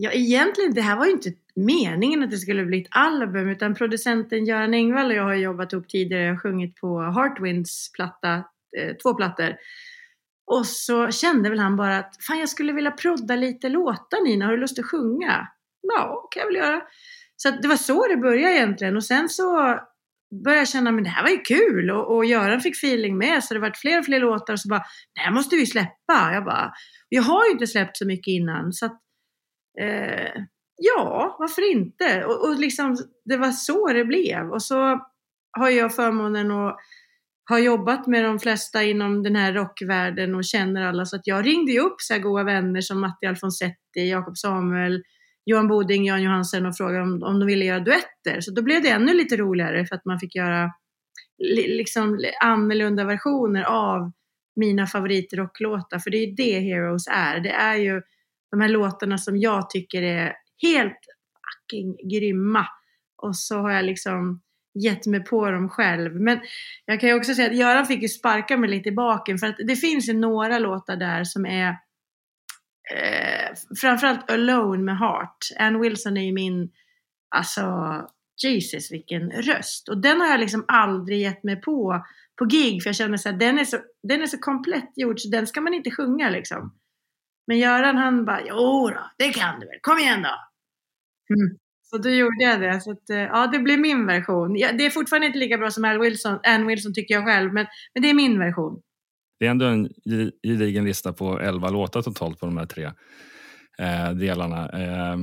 Ja, 0.00 0.10
egentligen, 0.12 0.74
det 0.74 0.80
här 0.80 0.96
var 0.96 1.06
ju 1.06 1.12
inte 1.12 1.32
meningen 1.54 2.22
att 2.22 2.30
det 2.30 2.36
skulle 2.36 2.64
bli 2.64 2.80
ett 2.82 2.88
album, 2.90 3.48
utan 3.48 3.74
producenten 3.74 4.44
Göran 4.44 4.74
Engvall 4.74 5.06
och 5.06 5.16
jag 5.16 5.22
har 5.22 5.34
jobbat 5.34 5.72
ihop 5.72 5.88
tidigare, 5.88 6.22
jag 6.22 6.32
har 6.32 6.40
sjungit 6.40 6.76
på 6.76 7.00
Heartwinds 7.00 7.92
platta, 7.92 8.34
eh, 8.78 8.96
två 9.02 9.14
plattor. 9.14 9.56
Och 10.48 10.66
så 10.66 11.10
kände 11.10 11.50
väl 11.50 11.58
han 11.58 11.76
bara 11.76 11.98
att, 11.98 12.24
fan 12.26 12.38
jag 12.38 12.48
skulle 12.48 12.72
vilja 12.72 12.90
prodda 12.90 13.36
lite 13.36 13.68
låtar 13.68 14.24
Nina, 14.24 14.44
har 14.44 14.52
du 14.52 14.58
lust 14.58 14.78
att 14.78 14.86
sjunga? 14.86 15.48
Ja, 15.82 16.28
kan 16.30 16.40
jag 16.40 16.46
väl 16.46 16.56
göra. 16.56 16.82
Så 17.36 17.48
att 17.48 17.62
det 17.62 17.68
var 17.68 17.76
så 17.76 18.06
det 18.06 18.16
började 18.16 18.54
egentligen 18.54 18.96
och 18.96 19.04
sen 19.04 19.28
så 19.28 19.78
började 20.44 20.60
jag 20.60 20.68
känna, 20.68 20.92
men 20.92 21.04
det 21.04 21.10
här 21.10 21.22
var 21.22 21.30
ju 21.30 21.38
kul 21.38 21.90
och, 21.90 22.16
och 22.16 22.24
Göran 22.24 22.60
fick 22.60 22.76
feeling 22.76 23.18
med 23.18 23.44
så 23.44 23.54
det 23.54 23.60
vart 23.60 23.76
fler 23.76 23.98
och 23.98 24.04
fler 24.04 24.20
låtar 24.20 24.52
och 24.52 24.60
så 24.60 24.68
bara, 24.68 24.82
det 25.14 25.20
här 25.20 25.30
måste 25.30 25.56
vi 25.56 25.66
släppa. 25.66 26.32
Jag 26.32 26.44
bara, 26.44 26.72
jag 27.08 27.22
har 27.22 27.44
ju 27.46 27.52
inte 27.52 27.66
släppt 27.66 27.96
så 27.96 28.06
mycket 28.06 28.32
innan 28.32 28.72
så 28.72 28.86
att 28.86 29.00
Eh, 29.80 30.42
ja, 30.76 31.36
varför 31.38 31.72
inte? 31.72 32.24
Och, 32.24 32.48
och 32.48 32.58
liksom, 32.58 32.96
det 33.24 33.36
var 33.36 33.50
så 33.50 33.92
det 33.92 34.04
blev. 34.04 34.50
Och 34.50 34.62
så 34.62 35.00
har 35.58 35.68
jag 35.68 35.94
förmånen 35.94 36.50
att 36.50 36.76
har 37.48 37.58
jobbat 37.58 38.06
med 38.06 38.24
de 38.24 38.38
flesta 38.38 38.82
inom 38.82 39.22
den 39.22 39.36
här 39.36 39.52
rockvärlden 39.52 40.34
och 40.34 40.44
känner 40.44 40.82
alla. 40.82 41.04
Så 41.04 41.16
att 41.16 41.26
jag 41.26 41.46
ringde 41.46 41.72
ju 41.72 41.80
upp 41.80 42.00
så 42.00 42.14
här 42.14 42.20
goda 42.20 42.44
vänner 42.44 42.80
som 42.80 43.00
Matti 43.00 43.26
Alfonsetti, 43.26 44.08
Jakob 44.10 44.38
Samuel, 44.38 45.02
Johan 45.44 45.68
Boding, 45.68 46.06
Jan 46.06 46.22
Johansen 46.22 46.66
och 46.66 46.76
frågade 46.76 47.02
om, 47.02 47.22
om 47.22 47.40
de 47.40 47.46
ville 47.46 47.64
göra 47.64 47.80
duetter. 47.80 48.40
Så 48.40 48.50
då 48.50 48.62
blev 48.62 48.82
det 48.82 48.88
ännu 48.88 49.14
lite 49.14 49.36
roligare 49.36 49.86
för 49.86 49.96
att 49.96 50.04
man 50.04 50.18
fick 50.18 50.34
göra 50.34 50.72
li, 51.38 51.76
liksom 51.76 52.18
annorlunda 52.44 53.04
versioner 53.04 53.62
av 53.62 54.12
mina 54.56 54.86
favoritrocklåtar. 54.86 55.98
För 55.98 56.10
det 56.10 56.16
är 56.16 56.26
ju 56.26 56.34
det 56.34 56.60
Heroes 56.60 57.06
är. 57.10 57.40
Det 57.40 57.52
är 57.52 57.76
ju 57.76 58.02
de 58.50 58.60
här 58.60 58.68
låtarna 58.68 59.18
som 59.18 59.36
jag 59.36 59.70
tycker 59.70 60.02
är 60.02 60.32
helt 60.62 61.00
fucking 61.48 61.96
grymma. 62.10 62.66
Och 63.22 63.36
så 63.36 63.58
har 63.58 63.70
jag 63.70 63.84
liksom 63.84 64.40
gett 64.74 65.06
mig 65.06 65.24
på 65.24 65.50
dem 65.50 65.68
själv. 65.68 66.20
Men 66.20 66.40
jag 66.84 67.00
kan 67.00 67.08
ju 67.08 67.14
också 67.14 67.34
säga 67.34 67.50
att 67.50 67.56
Göran 67.56 67.86
fick 67.86 68.02
ju 68.02 68.08
sparka 68.08 68.56
mig 68.56 68.70
lite 68.70 68.88
i 68.88 68.92
baken 68.92 69.38
för 69.38 69.46
att 69.46 69.56
det 69.66 69.76
finns 69.76 70.08
ju 70.08 70.12
några 70.12 70.58
låtar 70.58 70.96
där 70.96 71.24
som 71.24 71.46
är 71.46 71.68
eh, 72.94 73.54
framförallt 73.80 74.30
Alone 74.30 74.82
med 74.82 74.98
Heart. 74.98 75.38
Ann 75.58 75.80
Wilson 75.80 76.16
är 76.16 76.24
ju 76.24 76.32
min, 76.32 76.70
alltså 77.36 77.64
Jesus 78.44 78.92
vilken 78.92 79.30
röst. 79.30 79.88
Och 79.88 79.98
den 79.98 80.20
har 80.20 80.28
jag 80.28 80.40
liksom 80.40 80.64
aldrig 80.68 81.20
gett 81.20 81.42
mig 81.44 81.60
på 81.60 82.04
på 82.38 82.44
gig 82.44 82.82
för 82.82 82.88
jag 82.88 82.96
känner 82.96 83.16
så 83.16 83.28
här, 83.28 83.36
den 83.36 83.58
är 83.58 83.64
så, 83.64 83.78
den 84.02 84.22
är 84.22 84.26
så 84.26 84.38
komplett 84.38 84.92
gjord 84.96 85.20
så 85.20 85.28
den 85.28 85.46
ska 85.46 85.60
man 85.60 85.74
inte 85.74 85.90
sjunga 85.90 86.30
liksom. 86.30 86.78
Men 87.46 87.58
Göran 87.58 87.96
han 87.96 88.24
bara, 88.24 88.40
jo 88.46 88.90
då, 88.90 89.10
det 89.18 89.32
kan 89.32 89.60
du 89.60 89.66
väl, 89.66 89.78
kom 89.80 89.98
igen 89.98 90.22
då. 90.22 90.34
Mm. 91.34 91.58
Så 91.90 91.98
då 91.98 92.08
gjorde 92.08 92.44
jag 92.44 92.60
det. 92.60 92.80
Så 92.80 92.90
att, 92.90 93.10
eh, 93.10 93.18
ja, 93.18 93.46
det 93.46 93.58
blir 93.58 93.78
min 93.78 94.06
version. 94.06 94.56
Ja, 94.56 94.72
det 94.72 94.86
är 94.86 94.90
fortfarande 94.90 95.26
inte 95.26 95.38
lika 95.38 95.58
bra 95.58 95.70
som 95.70 95.84
Al 95.84 95.98
Wilson, 96.00 96.38
Ann 96.42 96.66
Wilson 96.66 96.94
tycker 96.94 97.14
jag 97.14 97.24
själv, 97.24 97.52
men, 97.52 97.66
men 97.94 98.02
det 98.02 98.10
är 98.10 98.14
min 98.14 98.38
version. 98.38 98.80
Det 99.40 99.46
är 99.46 99.50
ändå 99.50 99.66
en 99.66 99.88
ge- 100.04 100.30
gedigen 100.42 100.84
lista 100.84 101.12
på 101.12 101.40
11 101.40 101.70
låtar 101.70 102.02
totalt 102.02 102.40
på 102.40 102.46
de 102.46 102.56
här 102.56 102.66
tre 102.66 102.84
eh, 103.78 104.10
delarna. 104.14 104.68
Eh, 104.68 105.16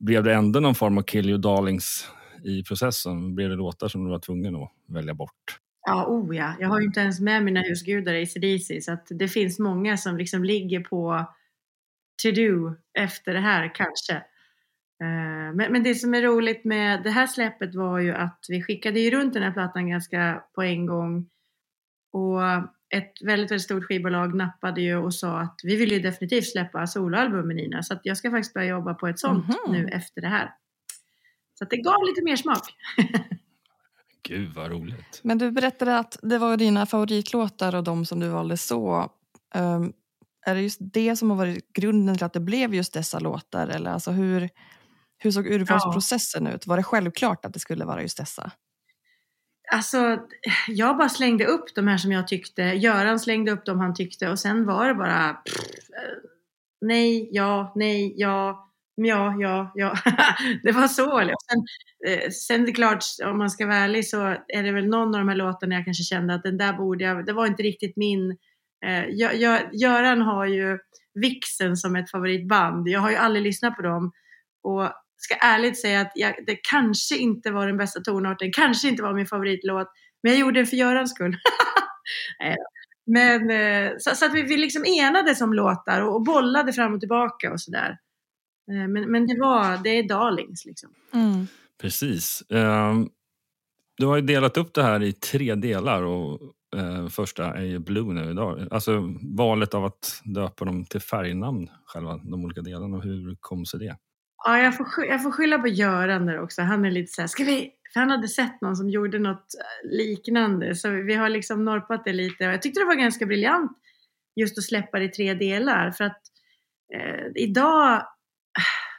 blev 0.00 0.24
det 0.24 0.34
ändå 0.34 0.60
någon 0.60 0.74
form 0.74 0.98
av 0.98 1.02
kill 1.02 1.28
you 1.30 1.38
darlings 1.38 2.08
i 2.44 2.62
processen? 2.64 3.34
Blev 3.34 3.48
det 3.50 3.56
låtar 3.56 3.88
som 3.88 4.04
du 4.04 4.10
var 4.10 4.18
tvungen 4.18 4.56
att 4.56 4.70
välja 4.88 5.14
bort? 5.14 5.58
Ja, 5.86 6.06
oh 6.06 6.36
ja. 6.36 6.54
Jag 6.60 6.68
har 6.68 6.80
ju 6.80 6.86
inte 6.86 7.00
ens 7.00 7.20
med 7.20 7.44
mina 7.44 7.60
husgudar 7.60 8.14
i 8.14 8.22
ACDC, 8.22 8.80
så 8.80 8.92
att 8.92 9.06
det 9.10 9.28
finns 9.28 9.58
många 9.58 9.96
som 9.96 10.16
liksom 10.16 10.44
ligger 10.44 10.80
på 10.80 11.26
to-do 12.24 12.74
efter 12.98 13.34
det 13.34 13.40
här 13.40 13.74
kanske. 13.74 14.22
Eh, 15.00 15.54
Men, 15.54 15.72
men 15.72 15.82
det 15.82 15.94
som 15.94 16.14
är 16.14 16.22
roligt 16.22 16.64
med 16.64 17.02
det 17.02 17.10
här 17.10 17.26
släppet 17.26 17.74
var 17.74 17.98
ju 17.98 18.14
att 18.14 18.44
vi 18.48 18.62
skickade 18.62 19.00
ju 19.00 19.10
runt 19.10 19.34
den 19.34 19.42
här 19.42 19.52
plattan 19.52 19.88
ganska 19.90 20.42
på 20.54 20.62
en 20.62 20.86
gång. 20.86 21.28
Och 22.12 22.42
ett 22.94 23.12
väldigt, 23.24 23.50
väldigt 23.50 23.62
stort 23.62 23.84
skivbolag 23.84 24.34
nappade 24.34 24.80
ju 24.80 24.96
och 24.96 25.14
sa 25.14 25.40
att 25.40 25.60
vi 25.64 25.76
vill 25.76 25.92
ju 25.92 25.98
definitivt 26.00 26.46
släppa 26.46 26.86
soloalbum 26.86 27.46
med 27.46 27.56
Nina. 27.56 27.82
Så 27.82 27.94
att 27.94 28.00
jag 28.02 28.16
ska 28.16 28.30
faktiskt 28.30 28.54
börja 28.54 28.68
jobba 28.68 28.94
på 28.94 29.06
ett 29.08 29.18
sånt 29.18 29.46
Mhm. 29.48 29.56
nu 29.72 29.88
efter 29.88 30.20
det 30.20 30.28
här. 30.28 30.54
Så 31.58 31.64
att 31.64 31.70
det 31.70 31.76
gav 31.76 32.02
lite 32.06 32.22
mer 32.24 32.36
smak. 32.36 32.74
Gud 34.22 34.54
vad 34.54 34.70
roligt. 34.70 35.20
Men 35.22 35.38
du 35.38 35.50
berättade 35.50 35.98
att 35.98 36.18
det 36.22 36.38
var 36.38 36.56
dina 36.56 36.86
favoritlåtar 36.86 37.74
och 37.74 37.84
de 37.84 38.06
som 38.06 38.20
du 38.20 38.28
valde 38.28 38.56
så. 38.56 39.10
Ehm, 39.54 39.92
är 40.46 40.54
det 40.54 40.60
just 40.62 40.78
det 40.80 41.16
som 41.16 41.30
har 41.30 41.36
varit 41.36 41.72
grunden 41.72 42.16
till 42.16 42.24
att 42.24 42.32
det 42.32 42.40
blev 42.40 42.74
just 42.74 42.92
dessa 42.94 43.18
låtar? 43.18 43.68
Eller 43.68 43.90
alltså 43.90 44.10
hur, 44.10 44.48
hur 45.18 45.30
såg 45.30 45.46
urvalsprocessen 45.46 46.46
ut? 46.46 46.66
Var 46.66 46.76
det 46.76 46.82
självklart 46.82 47.44
att 47.44 47.52
det 47.52 47.60
skulle 47.60 47.84
vara 47.84 48.02
just 48.02 48.16
dessa? 48.16 48.50
Alltså, 49.72 50.18
jag 50.68 50.96
bara 50.96 51.08
slängde 51.08 51.44
upp 51.44 51.74
de 51.74 51.88
här 51.88 51.98
som 51.98 52.12
jag 52.12 52.28
tyckte. 52.28 52.62
Göran 52.62 53.20
slängde 53.20 53.52
upp 53.52 53.64
dem 53.64 53.80
han 53.80 53.94
tyckte 53.94 54.28
och 54.28 54.38
sen 54.38 54.66
var 54.66 54.88
det 54.88 54.94
bara 54.94 55.34
pff, 55.34 55.56
nej, 56.80 57.28
ja, 57.32 57.72
nej, 57.76 58.14
ja, 58.16 58.68
ja, 58.94 59.36
ja, 59.40 59.72
ja. 59.74 59.94
det 60.62 60.72
var 60.72 60.88
så. 60.88 61.18
Sen, 61.20 61.64
eh, 62.06 62.30
sen 62.30 62.64
det 62.64 62.70
är 62.70 62.74
klart, 62.74 63.04
om 63.24 63.38
man 63.38 63.50
ska 63.50 63.66
vara 63.66 63.76
ärlig 63.76 64.08
så 64.08 64.36
är 64.48 64.62
det 64.62 64.72
väl 64.72 64.86
någon 64.86 65.14
av 65.14 65.20
de 65.20 65.28
här 65.28 65.36
låtarna 65.36 65.74
jag 65.74 65.84
kanske 65.84 66.04
kände 66.04 66.34
att 66.34 66.42
den 66.42 66.58
där 66.58 66.72
borde 66.72 67.04
jag, 67.04 67.26
det 67.26 67.32
var 67.32 67.46
inte 67.46 67.62
riktigt 67.62 67.96
min. 67.96 68.30
Eh, 68.86 69.04
jag, 69.08 69.36
jag, 69.36 69.74
Göran 69.74 70.22
har 70.22 70.46
ju 70.46 70.78
Vixen 71.14 71.76
som 71.76 71.96
ett 71.96 72.10
favoritband. 72.10 72.88
Jag 72.88 73.00
har 73.00 73.10
ju 73.10 73.16
aldrig 73.16 73.42
lyssnat 73.42 73.76
på 73.76 73.82
dem 73.82 74.12
och 74.62 74.92
ska 75.18 75.34
ärligt 75.34 75.80
säga 75.80 76.00
att 76.00 76.12
jag, 76.14 76.34
det 76.46 76.58
kanske 76.70 77.16
inte 77.16 77.50
var 77.50 77.66
den 77.66 77.76
bästa 77.76 78.00
tonarten, 78.00 78.52
kanske 78.52 78.88
inte 78.88 79.02
var 79.02 79.14
min 79.14 79.26
favoritlåt, 79.26 79.88
men 80.22 80.32
jag 80.32 80.40
gjorde 80.40 80.58
den 80.58 80.66
för 80.66 80.76
Görans 80.76 81.10
skull. 81.10 81.36
Nej 82.40 82.56
då. 82.56 82.64
men 83.12 83.50
eh, 83.50 83.92
så, 83.98 84.14
så 84.14 84.26
att 84.26 84.34
vi, 84.34 84.42
vi 84.42 84.56
liksom 84.56 84.84
enades 84.84 85.40
om 85.40 85.52
låtar 85.52 86.00
och, 86.00 86.14
och 86.14 86.22
bollade 86.24 86.72
fram 86.72 86.94
och 86.94 87.00
tillbaka 87.00 87.52
och 87.52 87.60
sådär. 87.60 87.98
Eh, 88.70 88.88
Men, 88.88 89.12
men 89.12 89.26
det 89.26 89.40
var, 89.40 89.82
det 89.84 89.90
är 89.90 90.08
darlings 90.08 90.64
liksom. 90.64 90.90
Precis. 91.80 92.42
Ehm, 92.50 93.08
du 93.96 94.06
har 94.06 94.16
ju 94.16 94.22
delat 94.22 94.56
upp 94.56 94.74
det 94.74 94.82
här 94.82 95.02
i 95.02 95.12
tre 95.12 95.54
delar 95.54 96.02
och 96.02 96.40
eh, 96.76 97.08
första 97.08 97.54
är 97.54 97.64
ju 97.64 97.78
Blue 97.78 98.14
nu 98.14 98.30
idag. 98.30 98.68
Alltså 98.70 99.14
valet 99.36 99.74
av 99.74 99.84
att 99.84 100.20
döpa 100.24 100.64
dem 100.64 100.84
till 100.84 101.00
färgnamn, 101.00 101.70
själva 101.84 102.16
de 102.16 102.44
olika 102.44 102.60
delarna. 102.60 103.00
Hur 103.00 103.36
kom 103.40 103.66
sig 103.66 103.80
det? 103.80 103.96
Ja, 104.44 104.58
jag 104.58 104.76
får, 104.76 104.86
jag 105.04 105.22
får 105.22 105.30
skylla 105.30 105.58
på 105.58 105.68
Göran 105.68 106.26
där 106.26 106.40
också. 106.40 106.62
Han 106.62 106.84
är 106.84 106.90
lite 106.90 107.12
så 107.12 107.20
här, 107.20 107.28
ska 107.28 107.44
vi... 107.44 107.70
För 107.92 108.00
han 108.00 108.10
hade 108.10 108.28
sett 108.28 108.60
någon 108.60 108.76
som 108.76 108.90
gjorde 108.90 109.18
något 109.18 109.54
eh, 109.54 109.90
liknande. 109.90 110.74
Så 110.74 110.90
vi 110.90 111.14
har 111.14 111.28
liksom 111.28 111.64
norpat 111.64 112.04
det 112.04 112.12
lite. 112.12 112.46
Och 112.46 112.52
jag 112.52 112.62
tyckte 112.62 112.80
det 112.80 112.86
var 112.86 112.94
ganska 112.94 113.26
briljant 113.26 113.72
just 114.36 114.58
att 114.58 114.64
släppa 114.64 114.98
det 114.98 115.04
i 115.04 115.08
tre 115.08 115.34
delar. 115.34 115.90
För 115.90 116.04
att 116.04 116.22
eh, 116.94 117.26
idag, 117.34 118.02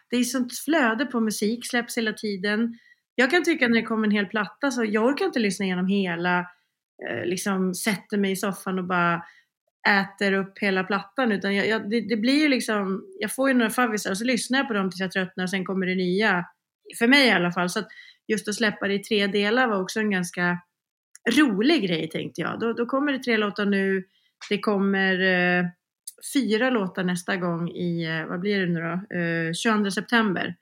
det 0.10 0.18
är 0.18 0.24
sånt 0.24 0.60
flöde 0.66 1.06
på 1.06 1.20
musik, 1.20 1.68
släpps 1.68 1.98
hela 1.98 2.14
tiden. 2.14 2.80
Jag 3.16 3.32
kan 3.32 3.44
tycka 3.44 3.68
när 3.68 3.76
det 3.76 3.86
kommer 3.86 4.08
en 4.08 4.12
hel 4.12 4.26
platta 4.26 4.72
så 4.72 4.86
jag 4.86 5.06
orkar 5.06 5.26
inte 5.26 5.40
lyssna 5.40 5.66
igenom 5.66 5.88
hela, 5.88 6.40
eh, 7.10 7.26
liksom 7.26 7.74
sätter 7.74 8.18
mig 8.18 8.32
i 8.32 8.36
soffan 8.36 8.80
och 8.80 8.86
bara 8.86 9.24
äter 9.88 10.34
upp 10.34 10.60
hela 10.60 10.84
plattan 10.84 11.32
utan 11.32 11.56
jag, 11.56 11.68
jag, 11.68 11.90
det, 11.90 12.02
det 12.02 12.18
blir 12.18 12.42
ju 12.42 12.48
liksom, 12.48 13.04
jag 13.20 13.36
får 13.36 13.50
ju 13.50 13.54
några 13.56 13.70
favvisar 13.70 14.12
och 14.12 14.18
så 14.18 14.24
lyssnar 14.24 14.60
jag 14.60 14.68
på 14.68 14.74
dem 14.74 14.92
tills 14.92 15.02
jag 15.02 15.12
tröttnar 15.12 15.44
och 15.44 15.50
sen 15.50 15.66
kommer 15.66 15.86
det 15.86 15.96
nya. 15.96 16.46
För 17.00 17.08
mig 17.08 17.28
i 17.28 17.32
alla 17.32 17.52
fall. 17.52 17.70
Så 17.70 17.80
att 17.80 17.88
just 18.28 18.48
att 18.48 18.56
släppa 18.56 18.88
det 18.88 18.94
i 18.94 19.00
tre 19.00 19.28
delar 19.28 19.68
var 19.68 19.82
också 19.82 20.00
en 20.00 20.12
ganska 20.12 20.60
rolig 21.38 21.84
grej 21.84 22.10
tänkte 22.10 22.42
jag. 22.42 22.60
Då, 22.60 22.74
då 22.74 22.86
kommer 22.86 23.12
det 23.12 23.20
tre 23.20 23.38
låtar 23.38 23.66
nu, 23.66 24.04
det 24.50 24.60
kommer 24.60 25.22
eh, 25.22 25.66
fyra 26.34 26.70
låtar 26.70 27.04
nästa 27.04 27.36
gång 27.36 27.70
i, 27.70 28.06
eh, 28.06 28.26
vad 28.26 28.40
blir 28.40 28.60
det 28.60 28.74
nu 28.74 28.80
då, 28.80 29.18
eh, 29.18 29.54
22 29.54 29.92
september. 29.92 30.56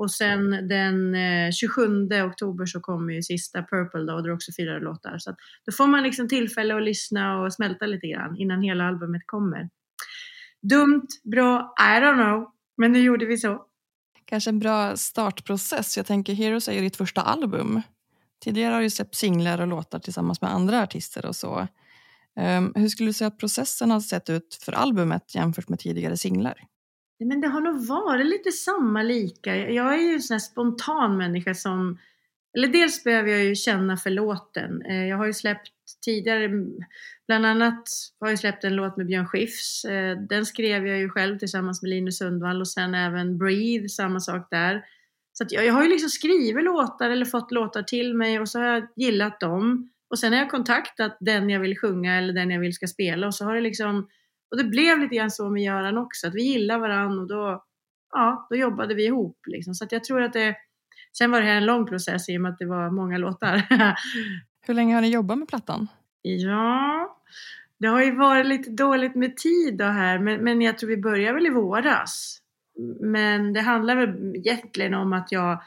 Och 0.00 0.10
sen 0.10 0.68
den 0.68 1.14
eh, 1.14 1.50
27 1.52 2.08
oktober 2.30 2.66
så 2.66 2.80
kommer 2.80 3.12
ju 3.12 3.22
sista 3.22 3.62
Purple 3.62 4.00
då 4.00 4.14
och 4.14 4.22
det 4.22 4.28
är 4.28 4.34
också 4.34 4.52
fyra 4.58 4.78
låtar. 4.78 5.18
Så 5.18 5.30
att 5.30 5.36
då 5.66 5.72
får 5.72 5.86
man 5.86 6.02
liksom 6.02 6.28
tillfälle 6.28 6.76
att 6.76 6.82
lyssna 6.82 7.40
och 7.40 7.52
smälta 7.52 7.86
lite 7.86 8.06
grann 8.06 8.36
innan 8.36 8.62
hela 8.62 8.84
albumet 8.84 9.22
kommer. 9.26 9.68
Dumt, 10.62 11.06
bra, 11.24 11.74
I 11.80 12.00
don't 12.00 12.14
know. 12.14 12.50
Men 12.76 12.92
nu 12.92 13.00
gjorde 13.02 13.26
vi 13.26 13.38
så. 13.38 13.62
Kanske 14.24 14.50
en 14.50 14.58
bra 14.58 14.96
startprocess. 14.96 15.96
Jag 15.96 16.06
tänker 16.06 16.34
Heroes 16.34 16.68
är 16.68 16.72
ju 16.72 16.80
ditt 16.80 16.96
första 16.96 17.22
album. 17.22 17.82
Tidigare 18.44 18.74
har 18.74 18.82
du 18.82 18.90
släppt 18.90 19.14
singlar 19.14 19.60
och 19.60 19.66
låtar 19.66 19.98
tillsammans 19.98 20.40
med 20.40 20.54
andra 20.54 20.82
artister 20.82 21.26
och 21.26 21.36
så. 21.36 21.68
Um, 22.40 22.72
hur 22.74 22.88
skulle 22.88 23.08
du 23.08 23.12
säga 23.12 23.28
att 23.28 23.38
processen 23.38 23.90
har 23.90 24.00
sett 24.00 24.30
ut 24.30 24.58
för 24.64 24.72
albumet 24.72 25.34
jämfört 25.34 25.68
med 25.68 25.78
tidigare 25.78 26.16
singlar? 26.16 26.69
Men 27.24 27.40
det 27.40 27.48
har 27.48 27.60
nog 27.60 27.86
varit 27.86 28.26
lite 28.26 28.52
samma 28.52 29.02
lika. 29.02 29.56
Jag 29.56 29.94
är 29.94 29.98
ju 29.98 30.14
en 30.14 30.22
sån 30.22 30.34
här 30.34 30.38
spontan 30.38 31.16
människa 31.16 31.54
som... 31.54 31.98
Eller 32.56 32.68
dels 32.68 33.04
behöver 33.04 33.30
jag 33.30 33.44
ju 33.44 33.54
känna 33.54 33.96
för 33.96 34.10
låten. 34.10 34.82
Eh, 34.82 35.06
jag 35.06 35.16
har 35.16 35.26
ju 35.26 35.32
släppt 35.32 35.72
tidigare, 36.04 36.48
bland 37.26 37.46
annat 37.46 37.88
har 38.20 38.28
jag 38.28 38.38
släppt 38.38 38.64
en 38.64 38.76
låt 38.76 38.96
med 38.96 39.06
Björn 39.06 39.26
Skifs. 39.26 39.84
Eh, 39.84 40.18
den 40.18 40.46
skrev 40.46 40.86
jag 40.86 40.98
ju 40.98 41.08
själv 41.08 41.38
tillsammans 41.38 41.82
med 41.82 41.88
Linus 41.88 42.18
Sundvall 42.18 42.60
och 42.60 42.68
sen 42.68 42.94
även 42.94 43.38
Breathe, 43.38 43.88
samma 43.88 44.20
sak 44.20 44.48
där. 44.50 44.84
Så 45.32 45.44
att 45.44 45.52
jag, 45.52 45.66
jag 45.66 45.72
har 45.72 45.82
ju 45.82 45.88
liksom 45.88 46.08
skrivit 46.10 46.64
låtar 46.64 47.10
eller 47.10 47.24
fått 47.26 47.50
låtar 47.50 47.82
till 47.82 48.14
mig 48.14 48.40
och 48.40 48.48
så 48.48 48.58
har 48.58 48.66
jag 48.66 48.86
gillat 48.96 49.40
dem. 49.40 49.90
Och 50.10 50.18
sen 50.18 50.32
har 50.32 50.40
jag 50.40 50.50
kontaktat 50.50 51.16
den 51.20 51.50
jag 51.50 51.60
vill 51.60 51.78
sjunga 51.78 52.18
eller 52.18 52.32
den 52.32 52.50
jag 52.50 52.60
vill 52.60 52.72
ska 52.72 52.86
spela 52.86 53.26
och 53.26 53.34
så 53.34 53.44
har 53.44 53.54
det 53.54 53.60
liksom 53.60 54.08
och 54.50 54.56
det 54.56 54.64
blev 54.64 54.98
lite 54.98 55.14
grann 55.14 55.30
så 55.30 55.50
med 55.50 55.62
Göran 55.62 55.98
också, 55.98 56.26
att 56.26 56.34
vi 56.34 56.42
gillar 56.42 56.78
varandra 56.78 57.22
och 57.22 57.28
då, 57.28 57.64
ja, 58.12 58.46
då 58.50 58.56
jobbade 58.56 58.94
vi 58.94 59.04
ihop. 59.04 59.38
Liksom. 59.46 59.74
Så 59.74 59.86
jag 59.90 60.04
tror 60.04 60.22
att 60.22 60.32
det... 60.32 60.56
Sen 61.18 61.30
var 61.30 61.40
det 61.40 61.46
här 61.46 61.54
en 61.54 61.66
lång 61.66 61.86
process 61.86 62.28
i 62.28 62.36
och 62.36 62.40
med 62.40 62.52
att 62.52 62.58
det 62.58 62.66
var 62.66 62.90
många 62.90 63.18
låtar. 63.18 63.66
Hur 64.66 64.74
länge 64.74 64.94
har 64.94 65.00
ni 65.02 65.10
jobbat 65.10 65.38
med 65.38 65.48
plattan? 65.48 65.88
ja, 66.22 67.22
det 67.78 67.86
har 67.86 68.02
ju 68.02 68.16
varit 68.16 68.46
lite 68.46 68.70
dåligt 68.70 69.14
med 69.14 69.36
tid 69.36 69.76
då 69.76 69.84
här, 69.84 70.18
men, 70.18 70.44
men 70.44 70.62
jag 70.62 70.78
tror 70.78 70.88
vi 70.88 70.96
börjar 70.96 71.34
väl 71.34 71.46
i 71.46 71.50
våras. 71.50 72.38
Men 73.00 73.52
det 73.52 73.60
handlar 73.60 73.96
väl 73.96 74.36
egentligen 74.36 74.94
om 74.94 75.12
att 75.12 75.32
jag 75.32 75.62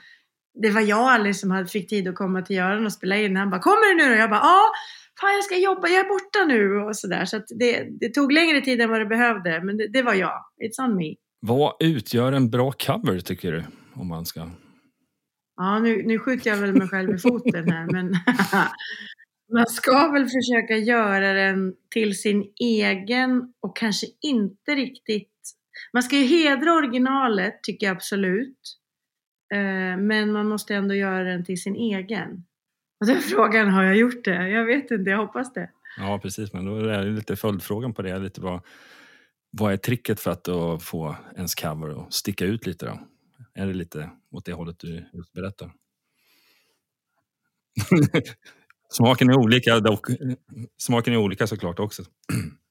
det 0.53 0.69
var 0.69 0.81
jag 0.81 0.99
aldrig 0.99 1.35
som 1.35 1.51
hade, 1.51 1.67
fick 1.67 1.89
tid 1.89 2.07
att 2.07 2.15
komma 2.15 2.41
till 2.41 2.55
Göran 2.55 2.85
och 2.85 2.93
spela 2.93 3.17
in. 3.17 3.37
Han 3.37 3.49
bara, 3.49 3.61
kommer 3.61 3.89
du 3.89 4.03
nu 4.03 4.15
då? 4.15 4.21
Jag 4.21 4.29
bara, 4.29 4.39
ja, 4.39 4.71
fan 5.21 5.33
jag 5.33 5.43
ska 5.43 5.57
jobba, 5.57 5.87
jag 5.87 6.05
är 6.05 6.09
borta 6.09 6.45
nu 6.47 6.77
och 6.77 6.95
sådär. 6.95 7.25
Så 7.25 7.37
att 7.37 7.45
det, 7.59 7.87
det 7.99 8.09
tog 8.09 8.31
längre 8.31 8.61
tid 8.61 8.81
än 8.81 8.89
vad 8.89 8.99
det 8.99 9.05
behövde, 9.05 9.63
men 9.63 9.77
det, 9.77 9.87
det 9.87 10.01
var 10.01 10.13
jag. 10.13 10.43
It's 10.63 10.85
on 10.85 10.95
me. 10.95 11.15
Vad 11.39 11.73
utgör 11.79 12.31
en 12.31 12.49
bra 12.49 12.71
cover 12.71 13.19
tycker 13.19 13.51
du? 13.51 13.63
Om 13.95 14.07
man 14.07 14.25
ska... 14.25 14.49
Ja, 15.55 15.79
nu, 15.79 16.03
nu 16.05 16.19
skjuter 16.19 16.49
jag 16.49 16.57
väl 16.57 16.73
mig 16.77 16.87
själv 16.87 17.15
i 17.15 17.17
foten 17.17 17.71
här, 17.71 17.91
men 17.91 18.09
man 19.53 19.65
ska 19.65 20.11
väl 20.11 20.27
försöka 20.27 20.77
göra 20.77 21.33
den 21.33 21.73
till 21.93 22.21
sin 22.21 22.45
egen 22.61 23.53
och 23.59 23.77
kanske 23.77 24.07
inte 24.21 24.75
riktigt... 24.75 25.29
Man 25.93 26.03
ska 26.03 26.15
ju 26.15 26.25
hedra 26.25 26.73
originalet, 26.73 27.63
tycker 27.63 27.85
jag 27.85 27.95
absolut. 27.95 28.57
Eh, 29.53 29.97
Men 29.97 30.31
man 30.31 30.47
måste 30.47 30.75
ändå 30.75 30.95
göra 30.95 31.23
den 31.23 31.45
till 31.45 31.61
sin 31.61 31.75
egen. 31.75 32.43
Och 33.03 33.07
den 33.07 33.21
frågan, 33.21 33.69
har 33.69 33.83
jag 33.83 33.97
gjort 33.97 34.23
det? 34.23 34.49
Jag 34.49 34.65
vet 34.65 34.91
inte, 34.91 35.09
jag 35.09 35.17
hoppas 35.17 35.53
det. 35.53 35.69
Ja, 35.97 36.19
precis. 36.19 36.53
Men 36.53 36.65
då 36.65 36.77
är 36.77 37.05
det 37.05 37.11
lite 37.11 37.35
följdfrågan 37.35 37.93
på 37.93 38.01
det. 38.01 38.19
Lite 38.19 38.41
vad, 38.41 38.61
vad 39.51 39.73
är 39.73 39.77
tricket 39.77 40.19
för 40.19 40.31
att 40.31 40.43
då 40.43 40.79
få 40.79 41.15
ens 41.35 41.55
cover 41.55 42.01
att 42.01 42.13
sticka 42.13 42.45
ut 42.45 42.65
lite? 42.65 42.85
Då? 42.85 42.99
Är 43.53 43.67
det 43.67 43.73
lite 43.73 44.09
åt 44.31 44.45
det 44.45 44.53
hållet 44.53 44.79
du 44.79 45.05
just 45.13 45.33
berättar? 45.33 45.71
Smaken 48.89 49.29
är 49.29 49.37
olika 49.37 49.79
dock. 49.79 50.07
Smaken 50.77 51.13
är 51.13 51.17
olika 51.17 51.47
såklart 51.47 51.79
också. 51.79 52.03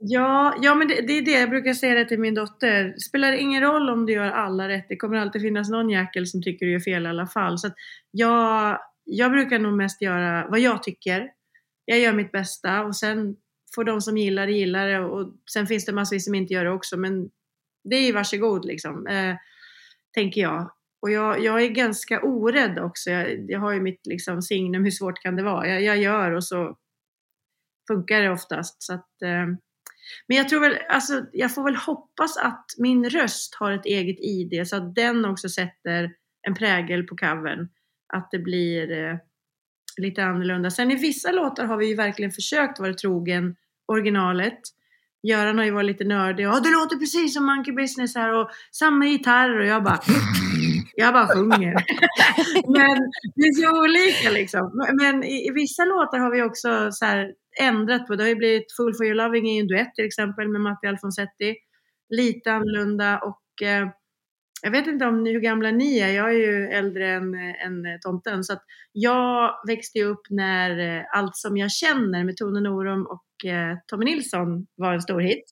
Ja, 0.00 0.54
ja 0.62 0.74
men 0.74 0.88
det, 0.88 1.00
det 1.00 1.12
är 1.12 1.22
det 1.22 1.40
jag 1.40 1.50
brukar 1.50 1.74
säga 1.74 1.94
det 1.94 2.04
till 2.04 2.20
min 2.20 2.34
dotter. 2.34 2.94
Spelar 2.98 3.32
ingen 3.32 3.62
roll 3.62 3.90
om 3.90 4.06
du 4.06 4.12
gör 4.12 4.30
alla 4.30 4.68
rätt. 4.68 4.86
Det 4.88 4.96
kommer 4.96 5.16
alltid 5.18 5.42
finnas 5.42 5.70
någon 5.70 5.90
jäkel 5.90 6.26
som 6.26 6.42
tycker 6.42 6.66
du 6.66 6.72
gör 6.72 6.80
fel 6.80 7.06
i 7.06 7.08
alla 7.08 7.26
fall. 7.26 7.58
Så 7.58 7.66
att 7.66 7.74
jag, 8.10 8.78
jag 9.04 9.30
brukar 9.30 9.58
nog 9.58 9.72
mest 9.72 10.02
göra 10.02 10.46
vad 10.50 10.60
jag 10.60 10.82
tycker. 10.82 11.30
Jag 11.84 11.98
gör 11.98 12.12
mitt 12.12 12.32
bästa 12.32 12.84
och 12.84 12.96
sen 12.96 13.36
får 13.74 13.84
de 13.84 14.00
som 14.00 14.18
gillar 14.18 14.46
det 14.46 14.52
gilla 14.52 14.84
det 14.84 14.98
och 14.98 15.34
sen 15.52 15.66
finns 15.66 15.86
det 15.86 15.92
massvis 15.92 16.24
som 16.24 16.34
inte 16.34 16.54
gör 16.54 16.64
det 16.64 16.70
också. 16.70 16.96
Men 16.96 17.30
det 17.84 17.96
är 17.96 18.06
ju 18.06 18.12
varsågod 18.12 18.64
liksom, 18.64 19.06
eh, 19.06 19.36
tänker 20.14 20.40
jag. 20.40 20.70
Och 21.02 21.10
jag, 21.10 21.44
jag 21.44 21.62
är 21.62 21.68
ganska 21.68 22.22
orädd 22.22 22.78
också. 22.78 23.10
Jag, 23.10 23.50
jag 23.50 23.60
har 23.60 23.72
ju 23.72 23.80
mitt 23.80 24.06
liksom, 24.06 24.42
signum, 24.42 24.84
hur 24.84 24.90
svårt 24.90 25.22
kan 25.22 25.36
det 25.36 25.42
vara? 25.42 25.68
Jag, 25.68 25.82
jag 25.82 25.98
gör 25.98 26.30
och 26.30 26.44
så 26.44 26.76
funkar 27.88 28.20
det 28.22 28.30
oftast. 28.30 28.82
Så 28.82 28.94
att, 28.94 29.22
eh, 29.22 29.46
men 30.26 30.36
jag 30.36 30.48
tror 30.48 30.60
väl, 30.60 30.78
alltså, 30.88 31.24
jag 31.32 31.54
får 31.54 31.64
väl 31.64 31.76
hoppas 31.76 32.36
att 32.36 32.64
min 32.78 33.10
röst 33.10 33.54
har 33.54 33.72
ett 33.72 33.86
eget 33.86 34.20
ID 34.20 34.68
så 34.68 34.76
att 34.76 34.94
den 34.94 35.24
också 35.24 35.48
sätter 35.48 36.10
en 36.42 36.54
prägel 36.54 37.02
på 37.02 37.16
covern. 37.16 37.68
Att 38.12 38.28
det 38.30 38.38
blir 38.38 38.92
eh, 38.92 39.16
lite 39.96 40.24
annorlunda. 40.24 40.70
Sen 40.70 40.90
i 40.90 40.94
vissa 40.94 41.32
låtar 41.32 41.64
har 41.64 41.76
vi 41.76 41.88
ju 41.88 41.94
verkligen 41.94 42.32
försökt 42.32 42.80
vara 42.80 42.94
trogen 42.94 43.56
originalet. 43.88 44.58
Göran 45.22 45.58
har 45.58 45.64
ju 45.64 45.70
varit 45.70 45.86
lite 45.86 46.04
nördig. 46.04 46.44
Ja, 46.44 46.60
det 46.60 46.70
låter 46.70 46.96
precis 46.96 47.34
som 47.34 47.46
Monkey 47.46 47.74
Business 47.74 48.14
här 48.14 48.32
och 48.32 48.50
samma 48.72 49.06
gitarr 49.06 49.58
och 49.58 49.66
jag 49.66 49.84
bara 49.84 50.00
jag 51.00 51.14
bara 51.14 51.28
sjunger. 51.28 51.74
Men 52.78 52.96
det 53.34 53.42
är 53.48 53.52
så 53.52 53.82
olika 53.84 54.30
liksom. 54.30 54.86
Men 55.00 55.24
i, 55.24 55.46
i 55.48 55.50
vissa 55.54 55.84
låtar 55.84 56.18
har 56.18 56.30
vi 56.30 56.42
också 56.42 56.88
så 56.92 57.04
här 57.04 57.32
ändrat 57.60 58.06
på. 58.06 58.16
Det 58.16 58.22
har 58.22 58.28
ju 58.28 58.34
blivit 58.34 58.76
Full 58.76 58.94
for 58.94 59.06
your 59.06 59.14
loving 59.14 59.48
i 59.48 59.58
en 59.58 59.66
duett 59.66 59.94
till 59.94 60.04
exempel 60.04 60.48
med 60.48 60.60
Matti 60.60 60.86
Alfonsetti. 60.86 61.56
Lite 62.08 62.52
annorlunda 62.52 63.18
och 63.18 63.66
eh, 63.66 63.88
jag 64.62 64.70
vet 64.70 64.86
inte 64.86 65.06
om 65.06 65.22
ni, 65.22 65.32
hur 65.32 65.40
gamla 65.40 65.70
ni 65.70 65.98
är. 65.98 66.08
Jag 66.08 66.28
är 66.28 66.38
ju 66.38 66.68
äldre 66.68 67.12
än, 67.12 67.34
än 67.34 68.00
tomten. 68.00 68.44
Så 68.44 68.52
att 68.52 68.62
jag 68.92 69.54
växte 69.66 70.02
upp 70.02 70.22
när 70.30 70.98
eh, 70.98 71.04
Allt 71.12 71.36
som 71.36 71.56
jag 71.56 71.70
känner 71.70 72.24
med 72.24 72.36
Tone 72.36 72.60
Norum 72.60 73.06
och 73.06 73.50
eh, 73.50 73.76
Tommy 73.86 74.04
Nilsson 74.04 74.66
var 74.76 74.94
en 74.94 75.02
stor 75.02 75.20
hit. 75.20 75.44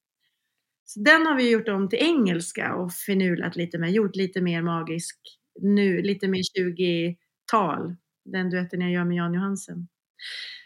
Så 0.88 1.01
den 1.01 1.27
har 1.27 1.37
vi 1.37 1.51
gjort 1.51 1.68
om 1.68 1.88
till 1.88 1.99
engelska 1.99 2.75
och 2.75 2.92
finulat 2.92 3.57
lite 3.57 3.79
med, 3.79 3.92
gjort 3.92 4.16
lite 4.16 4.40
mer 4.40 4.62
magisk 4.62 5.16
nu, 5.62 6.03
lite 6.03 6.29
mer 6.29 6.42
20-tal. 6.61 7.96
Den 8.25 8.51
duetten 8.51 8.81
jag 8.81 8.90
gör 8.90 9.05
med 9.05 9.16
Jan 9.16 9.35
Johansen. 9.35 9.88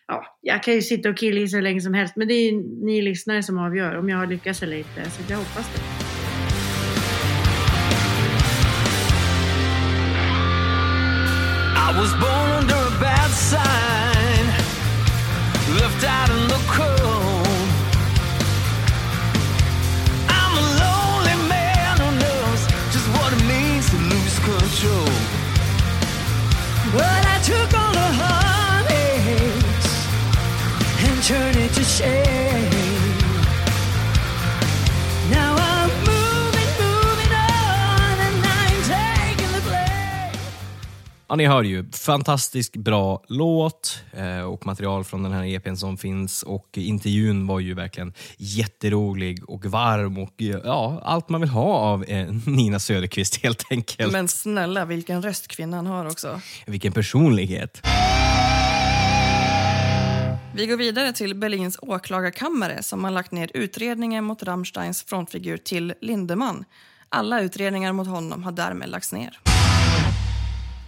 Ja, 0.06 0.38
jag 0.40 0.62
kan 0.62 0.74
ju 0.74 0.82
sitta 0.82 1.08
och 1.08 1.16
killa 1.16 1.40
hur 1.40 1.62
länge 1.62 1.80
som 1.80 1.94
helst, 1.94 2.16
men 2.16 2.28
det 2.28 2.34
är 2.34 2.50
ju 2.52 2.62
ni 2.84 3.02
lyssnare 3.02 3.42
som 3.42 3.58
avgör 3.58 3.96
om 3.96 4.08
jag 4.08 4.16
har 4.16 4.26
lyckats 4.26 4.62
eller 4.62 4.76
inte, 4.76 5.10
så 5.10 5.32
jag 5.32 5.38
hoppas 5.38 5.74
det. 5.74 5.80
I 11.90 11.92
was 11.92 12.12
born 12.20 12.39
But 26.92 27.24
I 27.24 27.38
took 27.44 27.72
all 27.78 27.92
the 27.92 28.10
heartaches 28.20 29.86
and 31.06 31.22
turned 31.22 31.56
it 31.56 31.72
to 31.74 31.84
shame. 31.84 32.39
Ja, 41.30 41.36
ni 41.36 41.46
hör 41.46 41.62
ju. 41.62 41.90
Fantastiskt 41.92 42.76
bra 42.76 43.24
låt 43.28 44.02
eh, 44.12 44.40
och 44.40 44.66
material 44.66 45.04
från 45.04 45.22
den 45.22 45.32
här 45.32 45.44
EPn 45.44 45.74
som 45.74 45.96
finns. 45.98 46.42
Och 46.42 46.68
intervjun 46.74 47.46
var 47.46 47.60
ju 47.60 47.74
verkligen 47.74 48.14
jätterolig 48.38 49.50
och 49.50 49.64
varm 49.64 50.18
och 50.18 50.42
eh, 50.42 50.60
ja, 50.64 51.00
allt 51.04 51.28
man 51.28 51.40
vill 51.40 51.50
ha 51.50 51.74
av 51.74 52.04
eh, 52.04 52.26
Nina 52.46 52.78
Söderqvist 52.78 53.36
helt 53.42 53.64
enkelt. 53.70 54.12
Men 54.12 54.28
snälla, 54.28 54.84
vilken 54.84 55.22
röst 55.22 55.48
kvinnan 55.48 55.86
har 55.86 56.06
också. 56.06 56.40
Vilken 56.66 56.92
personlighet. 56.92 57.82
Vi 60.54 60.66
går 60.66 60.76
vidare 60.76 61.12
till 61.12 61.34
Berlins 61.34 61.78
åklagarkammare 61.82 62.82
som 62.82 63.04
har 63.04 63.10
lagt 63.10 63.32
ner 63.32 63.50
utredningen 63.54 64.24
mot 64.24 64.42
Rammsteins 64.42 65.02
frontfigur 65.02 65.56
till 65.56 65.94
Lindemann. 66.00 66.64
Alla 67.08 67.40
utredningar 67.40 67.92
mot 67.92 68.08
honom 68.08 68.42
har 68.42 68.52
därmed 68.52 68.88
lagts 68.88 69.12
ner. 69.12 69.40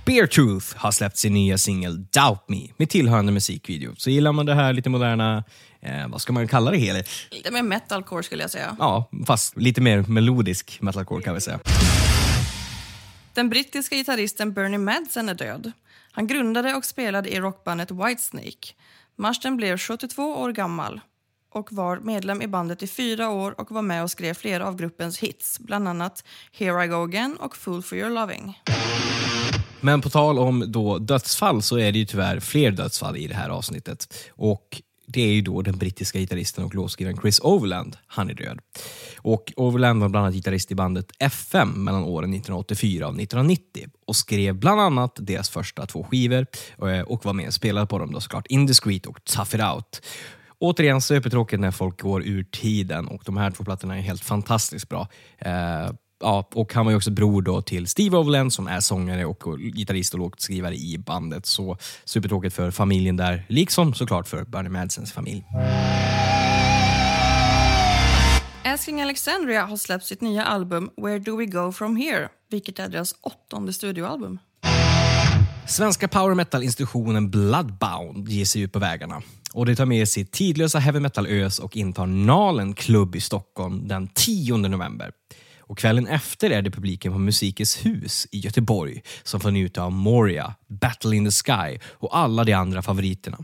Bear 0.05 0.27
Truth 0.27 0.77
har 0.77 0.91
släppt 0.91 1.17
sin 1.17 1.35
nya 1.35 1.59
singel 1.59 2.05
Doubt 2.05 2.49
Me 2.49 2.69
med 2.77 2.88
tillhörande 2.88 3.33
musikvideo. 3.33 3.95
Så 3.97 4.11
gillar 4.11 4.33
man 4.33 4.47
det 4.47 4.55
här 4.55 4.73
lite 4.73 4.91
moderna, 4.91 5.45
eh, 5.81 6.09
vad 6.09 6.21
ska 6.21 6.33
man 6.33 6.49
kalla 6.49 6.71
det 6.71 6.77
hela? 6.77 7.03
Lite 7.31 7.51
mer 7.51 7.62
metalcore 7.62 8.23
skulle 8.23 8.43
jag 8.43 8.51
säga. 8.51 8.77
Ja, 8.79 9.11
fast 9.27 9.57
lite 9.57 9.81
mer 9.81 10.03
melodisk 10.03 10.79
metalcore 10.81 11.23
kan 11.23 11.35
vi 11.35 11.41
säga. 11.41 11.61
Den 13.35 13.51
brittiska 13.51 13.97
gitarristen 13.97 14.53
Bernie 14.53 14.79
Madsen 14.79 15.29
är 15.29 15.35
död. 15.35 15.73
Han 16.12 16.27
grundade 16.27 16.75
och 16.75 16.85
spelade 16.85 17.29
i 17.29 17.41
rockbandet 17.41 17.91
Whitesnake. 17.91 18.75
Marsten 19.19 19.57
blev 19.57 19.79
72 19.79 20.23
år 20.23 20.53
gammal 20.53 21.01
och 21.53 21.73
var 21.73 21.97
medlem 21.97 22.43
i 22.43 22.47
bandet 22.47 22.83
i 22.83 22.87
fyra 22.87 23.31
år 23.31 23.61
och 23.61 23.71
var 23.71 23.83
med 23.83 24.03
och 24.03 24.11
skrev 24.11 24.35
flera 24.35 24.67
av 24.67 24.77
gruppens 24.77 25.19
hits, 25.19 25.59
bland 25.59 25.88
annat 25.88 26.25
Here 26.53 26.85
I 26.85 26.88
Go 26.88 27.05
Again 27.05 27.37
och 27.37 27.57
Fool 27.57 27.83
for 27.83 27.99
your 27.99 28.11
loving. 28.11 28.59
Men 29.85 30.01
på 30.01 30.11
tal 30.11 30.38
om 30.38 30.64
då 30.66 30.99
dödsfall 30.99 31.62
så 31.62 31.79
är 31.79 31.92
det 31.92 31.99
ju 31.99 32.05
tyvärr 32.05 32.40
fler 32.40 32.71
dödsfall 32.71 33.16
i 33.16 33.27
det 33.27 33.35
här 33.35 33.49
avsnittet. 33.49 34.14
Och 34.31 34.83
det 35.07 35.23
är 35.23 35.33
ju 35.33 35.42
då 35.42 35.62
den 35.62 35.79
brittiska 35.79 36.18
gitarristen 36.18 36.64
och 36.64 36.75
låtskrivaren 36.75 37.16
Chris 37.16 37.40
Overland. 37.40 37.97
Han 38.07 38.31
är 38.31 38.35
död. 38.35 38.59
Och 39.16 39.53
Overland 39.57 40.01
var 40.01 40.09
bland 40.09 40.27
annat 40.27 40.35
gitarrist 40.35 40.71
i 40.71 40.75
bandet 40.75 41.12
FM 41.18 41.85
mellan 41.85 42.05
åren 42.05 42.31
1984 42.31 43.07
och 43.07 43.14
1990 43.14 43.87
och 44.07 44.16
skrev 44.16 44.55
bland 44.55 44.81
annat 44.81 45.16
deras 45.21 45.51
första 45.51 45.87
två 45.87 46.05
skivor 46.05 46.47
eh, 46.83 47.01
och 47.01 47.25
var 47.25 47.33
med 47.33 47.47
och 47.47 47.55
spelade 47.55 47.87
på 47.87 47.99
dem 47.99 48.12
då 48.12 48.21
såklart 48.21 48.47
Indiscreet 48.47 49.07
och 49.07 49.25
Tough 49.25 49.55
It 49.55 49.62
Out. 49.75 50.03
Återigen 50.59 51.01
supertråkigt 51.01 51.61
när 51.61 51.71
folk 51.71 52.01
går 52.01 52.23
ur 52.23 52.45
tiden 52.45 53.09
och 53.09 53.23
de 53.27 53.37
här 53.37 53.51
två 53.51 53.64
plattorna 53.64 53.99
är 53.99 54.01
helt 54.01 54.25
fantastiskt 54.25 54.88
bra. 54.88 55.09
Eh, 55.38 55.90
ja, 56.23 56.49
och 56.55 56.75
han 56.75 56.85
var 56.85 56.93
ju 56.93 56.97
också 56.97 57.11
bror 57.11 57.43
då 57.43 57.63
till 57.63 57.87
Steve 57.87 58.17
Overland 58.17 58.53
som 58.53 58.67
är 58.67 58.81
sångare 58.81 59.25
och 59.25 59.47
och 59.47 59.59
gitarrist 59.59 60.15
och 60.15 60.21
låtskrivare 60.21 60.75
i 60.75 60.99
bandet. 60.99 61.47
Så 61.47 61.77
supertråkigt 62.05 62.55
för 62.55 62.71
familjen 62.71 63.17
där, 63.17 63.47
liksom 63.49 63.95
såklart 63.95 64.29
för 64.29 64.45
Bernie 64.45 64.71
Madsens 64.71 65.13
familj. 65.13 65.45
Asking 68.65 69.03
Alexandria 69.03 69.65
har 69.65 69.77
släppt 69.77 70.05
sitt 70.05 70.21
nya 70.21 70.45
album 70.45 70.91
Where 70.97 71.19
Do 71.19 71.37
We 71.37 71.47
Go 71.47 71.73
From 71.73 71.97
Here, 71.97 72.29
vilket 72.51 72.79
är 72.79 72.89
deras 72.89 73.15
åttonde 73.21 73.73
studioalbum. 73.73 74.39
Svenska 75.69 76.09
power 76.09 76.35
metal-institutionen 76.35 77.31
Bloodbound 77.31 78.29
ger 78.29 78.45
sig 78.45 78.63
ut 78.63 78.73
på 78.73 78.79
vägarna. 78.79 79.23
Och 79.53 79.67
Det 79.67 79.77
tar 79.77 79.87
med 79.87 80.09
sig 80.09 80.25
tidlösa 80.25 80.79
heavy 80.79 81.01
metal-ös 81.01 81.59
och 81.59 81.77
intar 81.77 82.07
Nalen 82.07 82.75
klubb 82.75 83.17
i 83.17 83.21
Stockholm 83.21 83.89
den 83.89 84.09
10 84.09 84.57
november. 84.57 85.13
Och 85.73 85.79
Kvällen 85.79 86.07
efter 86.07 86.51
är 86.51 86.63
det 86.63 86.71
publiken 86.71 87.13
på 87.13 87.19
Musikens 87.19 87.87
hus 87.87 88.27
i 88.31 88.39
Göteborg 88.39 89.03
som 89.23 89.41
får 89.41 89.51
njuta 89.51 89.83
av 89.83 89.93
Moria, 89.93 90.55
Battle 90.69 91.17
in 91.17 91.25
the 91.25 91.31
Sky 91.31 91.79
och 91.85 92.17
alla 92.19 92.45
de 92.45 92.53
andra 92.53 92.83
favoriterna. 92.83 93.39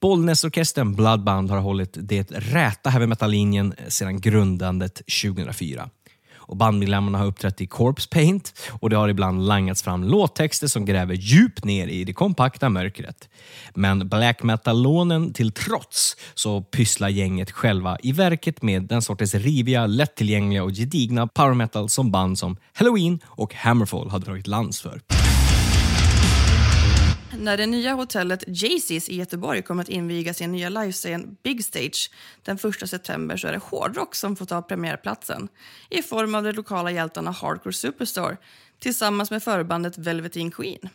Bollnäsorkestern 0.00 0.94
Bloodbound 0.94 1.50
har 1.50 1.58
hållit 1.58 1.96
det 2.00 2.30
räta 2.30 2.90
heavy 2.90 3.06
metal-linjen 3.06 3.74
sedan 3.88 4.20
grundandet 4.20 4.94
2004. 5.22 5.90
Och 6.50 6.56
bandmedlemmarna 6.56 7.18
har 7.18 7.26
uppträtt 7.26 7.60
i 7.60 7.66
Corpse 7.66 8.08
Paint 8.08 8.54
och 8.70 8.90
det 8.90 8.96
har 8.96 9.08
ibland 9.08 9.46
langats 9.46 9.82
fram 9.82 10.04
låttexter 10.04 10.66
som 10.66 10.84
gräver 10.84 11.14
djupt 11.14 11.64
ner 11.64 11.86
i 11.86 12.04
det 12.04 12.12
kompakta 12.12 12.68
mörkret. 12.68 13.28
Men 13.74 14.08
black 14.08 14.42
metal-lånen 14.42 15.32
till 15.32 15.52
trots 15.52 16.16
så 16.34 16.62
pysslar 16.62 17.08
gänget 17.08 17.50
själva 17.50 17.98
i 18.02 18.12
verket 18.12 18.62
med 18.62 18.82
den 18.82 19.02
sortens 19.02 19.34
riviga, 19.34 19.86
lättillgängliga 19.86 20.64
och 20.64 20.70
gedigna 20.70 21.26
power 21.26 21.54
metal 21.54 21.88
som 21.88 22.10
band 22.10 22.38
som 22.38 22.56
Halloween 22.72 23.20
och 23.24 23.54
Hammerfall 23.54 24.10
har 24.10 24.18
dragit 24.18 24.46
lans 24.46 24.80
för. 24.80 25.00
När 27.40 27.56
det 27.56 27.66
nya 27.66 27.94
hotellet 27.94 28.44
Jaycees 28.46 29.08
i 29.08 29.16
Göteborg 29.16 29.62
kommer 29.62 29.82
att 29.82 29.88
inviga 29.88 30.34
sin 30.34 30.52
nya 30.52 30.68
livescen 30.68 31.36
Big 31.42 31.64
Stage 31.64 32.10
den 32.42 32.56
1 32.56 32.88
september 32.88 33.36
så 33.36 33.48
är 33.48 33.52
det 33.52 33.58
hårdrock 33.58 34.14
som 34.14 34.36
får 34.36 34.46
ta 34.46 34.62
premiärplatsen 34.62 35.48
i 35.90 36.02
form 36.02 36.34
av 36.34 36.44
de 36.44 36.52
lokala 36.52 36.90
hjältarna 36.90 37.30
Hardcore 37.30 37.72
Superstore 37.72 38.36
tillsammans 38.78 39.30
med 39.30 39.42
förbandet 39.42 39.98
Velveteen 39.98 40.50
Queen. 40.50 40.88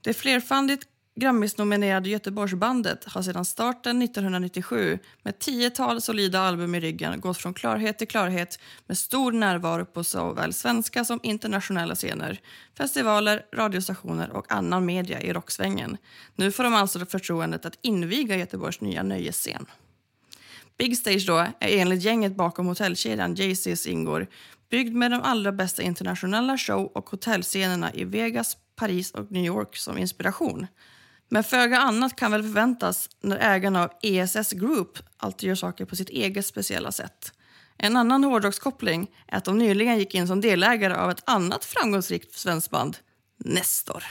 Det 0.00 0.14
flerfaldigt 0.14 0.88
Grammisnominerade 1.16 2.08
Göteborgsbandet 2.08 3.04
har 3.04 3.22
sedan 3.22 3.44
starten 3.44 4.02
1997 4.02 4.98
med 5.22 5.38
tiotal 5.38 6.00
solida 6.00 6.40
album 6.40 6.74
i 6.74 6.80
ryggen 6.80 7.20
gått 7.20 7.38
från 7.38 7.54
klarhet 7.54 7.98
till 7.98 8.08
klarhet 8.08 8.58
med 8.86 8.98
stor 8.98 9.32
närvaro 9.32 9.84
på 9.84 10.04
såväl 10.04 10.52
svenska 10.52 11.04
som 11.04 11.20
internationella 11.22 11.94
scener, 11.94 12.40
festivaler, 12.78 13.46
radiostationer 13.54 14.30
och 14.30 14.52
annan 14.52 14.86
media 14.86 15.20
i 15.20 15.32
rocksvängen. 15.32 15.96
Nu 16.36 16.52
får 16.52 16.64
de 16.64 16.74
alltså 16.74 17.06
förtroendet 17.06 17.66
att 17.66 17.78
inviga 17.82 18.36
Göteborgs 18.36 18.80
nya 18.80 19.02
nöjesscen. 19.02 19.66
Big 20.78 20.98
Stage 20.98 21.26
då 21.26 21.36
är 21.36 21.52
enligt 21.60 22.02
gänget 22.02 22.36
bakom 22.36 22.66
hotellkedjan 22.66 23.34
Jay-Z's 23.34 23.88
ingår 23.88 24.26
byggd 24.70 24.94
med 24.94 25.10
de 25.10 25.22
allra 25.22 25.52
bästa 25.52 25.82
internationella 25.82 26.58
show 26.58 26.92
och 26.94 27.10
hotellscenerna 27.10 27.92
i 27.92 28.04
Vegas, 28.04 28.56
Paris 28.76 29.10
och 29.10 29.32
New 29.32 29.44
York 29.44 29.76
som 29.76 29.98
inspiration. 29.98 30.66
Men 31.28 31.44
föga 31.44 31.78
annat 31.78 32.16
kan 32.16 32.30
väl 32.30 32.42
förväntas 32.42 33.08
när 33.20 33.38
ägarna 33.38 33.84
av 33.84 33.90
ESS 34.02 34.52
Group 34.52 34.98
alltid 35.16 35.48
gör 35.48 35.54
saker 35.54 35.84
på 35.84 35.96
sitt 35.96 36.08
eget 36.08 36.46
speciella 36.46 36.92
sätt. 36.92 37.32
En 37.78 37.96
annan 37.96 38.24
hårdrockskoppling 38.24 39.10
är 39.26 39.36
att 39.36 39.44
de 39.44 39.58
nyligen 39.58 39.98
gick 39.98 40.14
in 40.14 40.26
som 40.26 40.40
delägare 40.40 40.94
av 40.94 41.10
ett 41.10 41.22
annat 41.26 41.64
framgångsrikt 41.64 42.38
svenskt 42.38 42.70
band, 42.70 42.96
Nestor. 43.36 44.04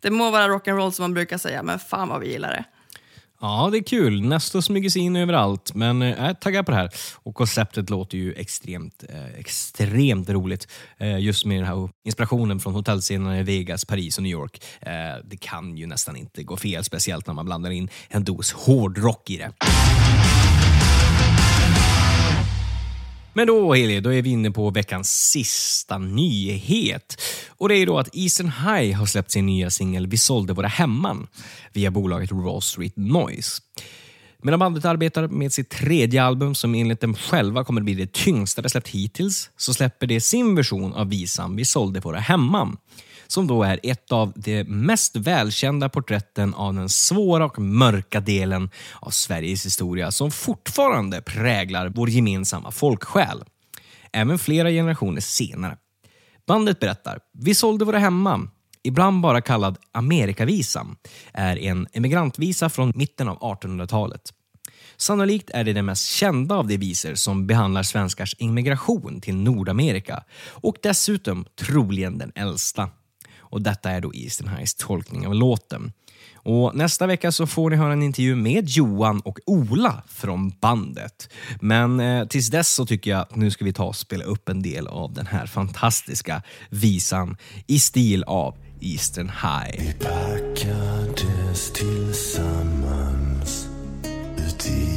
Det 0.00 0.10
må 0.10 0.30
vara 0.30 0.48
rock'n'roll 0.48 0.90
som 0.90 1.02
man 1.02 1.14
brukar 1.14 1.38
säga, 1.38 1.62
men 1.62 1.78
fan 1.78 2.08
vad 2.08 2.20
vi 2.20 2.32
gillar 2.32 2.50
det. 2.50 2.64
Ja, 3.44 3.68
det 3.72 3.78
är 3.78 3.82
kul. 3.82 4.22
Nesto 4.22 4.62
smyger 4.62 4.90
sig 4.90 5.02
in 5.02 5.16
överallt, 5.16 5.74
men 5.74 6.02
eh, 6.02 6.08
jag 6.08 6.18
är 6.18 6.34
taggad 6.34 6.66
på 6.66 6.72
det 6.72 6.76
här. 6.76 6.90
Och 7.22 7.34
konceptet 7.34 7.90
låter 7.90 8.18
ju 8.18 8.32
extremt, 8.32 9.04
eh, 9.08 9.40
extremt 9.40 10.30
roligt. 10.30 10.68
Eh, 10.98 11.18
just 11.18 11.44
med 11.44 11.58
den 11.58 11.66
här 11.66 11.88
inspirationen 12.04 12.60
från 12.60 12.74
hotellscenerna 12.74 13.40
i 13.40 13.42
Vegas, 13.42 13.84
Paris 13.84 14.16
och 14.16 14.22
New 14.22 14.32
York. 14.32 14.64
Eh, 14.80 14.92
det 15.24 15.36
kan 15.36 15.76
ju 15.76 15.86
nästan 15.86 16.16
inte 16.16 16.42
gå 16.42 16.56
fel, 16.56 16.84
speciellt 16.84 17.26
när 17.26 17.34
man 17.34 17.44
blandar 17.44 17.70
in 17.70 17.88
en 18.08 18.24
dos 18.24 18.52
hårdrock 18.52 19.30
i 19.30 19.36
det. 19.36 19.52
Men 23.34 23.46
då, 23.46 23.74
Heli, 23.74 24.00
då 24.00 24.12
är 24.12 24.22
vi 24.22 24.30
inne 24.30 24.50
på 24.50 24.70
veckans 24.70 25.30
sista 25.30 25.98
nyhet. 25.98 27.22
Och 27.48 27.68
det 27.68 27.74
är 27.74 27.86
då 27.86 27.98
att 27.98 28.16
Eastern 28.16 28.48
High 28.48 28.98
har 28.98 29.06
släppt 29.06 29.30
sin 29.30 29.46
nya 29.46 29.70
singel 29.70 30.06
Vi 30.06 30.16
sålde 30.16 30.52
våra 30.52 30.68
hemman 30.68 31.26
via 31.72 31.90
bolaget 31.90 32.32
Raw 32.32 32.60
Street 32.60 32.96
Noise. 32.96 33.62
Medan 34.42 34.58
bandet 34.58 34.84
arbetar 34.84 35.28
med 35.28 35.52
sitt 35.52 35.70
tredje 35.70 36.22
album 36.22 36.54
som 36.54 36.74
enligt 36.74 37.00
dem 37.00 37.14
själva 37.14 37.64
kommer 37.64 37.80
att 37.80 37.84
bli 37.84 37.94
det 37.94 38.12
tyngsta 38.12 38.62
de 38.62 38.68
släppt 38.68 38.88
hittills 38.88 39.50
så 39.56 39.74
släpper 39.74 40.06
de 40.06 40.20
sin 40.20 40.54
version 40.54 40.92
av 40.92 41.08
visan 41.08 41.56
Vi 41.56 41.64
sålde 41.64 42.00
våra 42.00 42.18
hemman 42.18 42.76
som 43.32 43.46
då 43.46 43.62
är 43.62 43.80
ett 43.82 44.12
av 44.12 44.32
de 44.36 44.64
mest 44.64 45.16
välkända 45.16 45.88
porträtten 45.88 46.54
av 46.54 46.74
den 46.74 46.88
svåra 46.88 47.44
och 47.44 47.58
mörka 47.58 48.20
delen 48.20 48.70
av 49.00 49.10
Sveriges 49.10 49.66
historia 49.66 50.10
som 50.10 50.30
fortfarande 50.30 51.22
präglar 51.22 51.88
vår 51.88 52.10
gemensamma 52.10 52.70
folksjäl. 52.70 53.44
Även 54.12 54.38
flera 54.38 54.70
generationer 54.70 55.20
senare. 55.20 55.76
Bandet 56.46 56.80
berättar, 56.80 57.20
vi 57.32 57.54
sålde 57.54 57.84
våra 57.84 57.98
hemma 57.98 58.48
ibland 58.82 59.20
bara 59.20 59.40
kallad 59.40 59.78
Amerikavisan, 59.92 60.96
är 61.32 61.58
en 61.58 61.86
emigrantvisa 61.92 62.70
från 62.70 62.92
mitten 62.96 63.28
av 63.28 63.38
1800-talet. 63.38 64.22
Sannolikt 64.96 65.50
är 65.50 65.64
det 65.64 65.72
den 65.72 65.84
mest 65.84 66.06
kända 66.06 66.54
av 66.54 66.66
de 66.66 66.76
visor 66.76 67.14
som 67.14 67.46
behandlar 67.46 67.82
svenskars 67.82 68.34
immigration 68.38 69.20
till 69.20 69.34
Nordamerika 69.34 70.24
och 70.48 70.76
dessutom 70.82 71.44
troligen 71.56 72.18
den 72.18 72.32
äldsta. 72.34 72.90
Och 73.52 73.62
Detta 73.62 73.90
är 73.90 74.00
då 74.00 74.14
Eastern 74.14 74.48
Highs 74.48 74.74
tolkning 74.74 75.26
av 75.26 75.34
låten. 75.34 75.92
Och 76.34 76.74
Nästa 76.74 77.06
vecka 77.06 77.32
så 77.32 77.46
får 77.46 77.70
ni 77.70 77.76
höra 77.76 77.92
en 77.92 78.02
intervju 78.02 78.36
med 78.36 78.68
Johan 78.68 79.20
och 79.20 79.38
Ola 79.46 80.02
från 80.08 80.50
bandet. 80.50 81.28
Men 81.60 82.00
eh, 82.00 82.26
tills 82.26 82.50
dess 82.50 82.72
så 82.72 82.86
tycker 82.86 83.10
jag 83.10 83.20
att 83.20 83.36
nu 83.36 83.50
ska 83.50 83.64
vi 83.64 83.72
ta 83.72 83.84
och 83.84 83.96
spela 83.96 84.24
upp 84.24 84.48
en 84.48 84.62
del 84.62 84.86
av 84.86 85.12
den 85.12 85.26
här 85.26 85.46
fantastiska 85.46 86.42
visan 86.70 87.36
i 87.66 87.78
stil 87.78 88.24
av 88.24 88.56
Eastern 88.80 89.28
High. 89.28 89.78
Vi 89.78 89.92
packades 89.92 91.72
tillsammans 91.72 93.68
uti 94.36 94.91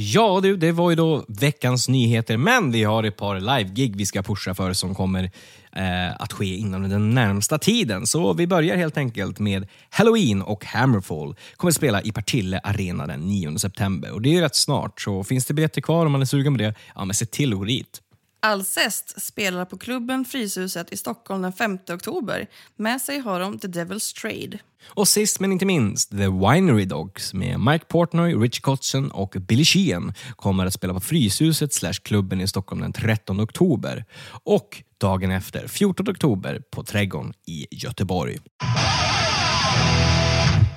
Ja 0.00 0.40
du, 0.42 0.56
det 0.56 0.72
var 0.72 0.90
ju 0.90 0.96
då 0.96 1.24
veckans 1.28 1.88
nyheter, 1.88 2.36
men 2.36 2.72
vi 2.72 2.84
har 2.84 3.04
ett 3.04 3.16
par 3.16 3.40
live-gig 3.40 3.96
vi 3.96 4.06
ska 4.06 4.22
pusha 4.22 4.54
för 4.54 4.72
som 4.72 4.94
kommer 4.94 5.30
eh, 5.72 6.22
att 6.22 6.32
ske 6.32 6.56
inom 6.56 6.88
den 6.88 7.10
närmsta 7.10 7.58
tiden. 7.58 8.06
Så 8.06 8.32
vi 8.32 8.46
börjar 8.46 8.76
helt 8.76 8.96
enkelt 8.96 9.38
med 9.38 9.68
Halloween 9.90 10.42
och 10.42 10.64
Hammerfall 10.64 11.34
kommer 11.56 11.72
spela 11.72 12.02
i 12.02 12.12
Partille 12.12 12.60
Arena 12.64 13.06
den 13.06 13.20
9 13.20 13.58
september. 13.58 14.12
Och 14.12 14.22
Det 14.22 14.28
är 14.28 14.32
ju 14.32 14.40
rätt 14.40 14.56
snart, 14.56 15.00
så 15.00 15.24
finns 15.24 15.46
det 15.46 15.54
biljetter 15.54 15.80
kvar 15.80 16.06
om 16.06 16.12
man 16.12 16.20
är 16.20 16.26
sugen 16.26 16.54
på 16.54 16.58
det, 16.58 16.74
ja 16.94 17.04
men 17.04 17.14
se 17.14 17.26
till 17.26 17.52
att 17.52 17.58
gå 17.58 17.64
dit. 17.64 18.00
Alcest 18.40 19.22
spelar 19.22 19.64
på 19.64 19.78
klubben 19.78 20.24
Fryshuset 20.24 20.92
i 20.92 20.96
Stockholm 20.96 21.42
den 21.42 21.52
5 21.52 21.78
oktober. 21.92 22.46
Med 22.76 23.00
sig 23.00 23.18
har 23.18 23.40
de 23.40 23.58
The 23.58 23.68
Devil's 23.68 24.20
Trade. 24.20 24.58
Och 24.86 25.08
sist 25.08 25.40
men 25.40 25.52
inte 25.52 25.66
minst, 25.66 26.10
The 26.10 26.28
Winery 26.28 26.84
Dogs 26.84 27.34
med 27.34 27.60
Mike 27.60 27.84
Portnoy, 27.84 28.34
Rich 28.34 28.60
Kotzen 28.60 29.10
och 29.10 29.36
Billy 29.38 29.64
Sheehan 29.64 30.12
kommer 30.36 30.66
att 30.66 30.74
spela 30.74 30.94
på 30.94 31.00
Fryshuset 31.00 31.74
slash 31.74 31.92
klubben 31.92 32.40
i 32.40 32.48
Stockholm 32.48 32.80
den 32.80 32.92
13 32.92 33.40
oktober. 33.40 34.04
Och 34.44 34.82
dagen 34.98 35.30
efter, 35.30 35.68
14 35.68 36.08
oktober, 36.10 36.62
på 36.70 36.84
Trädgården 36.84 37.32
i 37.46 37.66
Göteborg. 37.70 38.38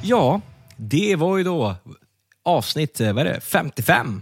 Ja, 0.03 0.41
det 0.77 1.15
var 1.15 1.37
ju 1.37 1.43
då 1.43 1.75
avsnitt 2.43 3.01
eh, 3.01 3.13
vad 3.13 3.27
är 3.27 3.33
det, 3.33 3.41
55. 3.41 4.21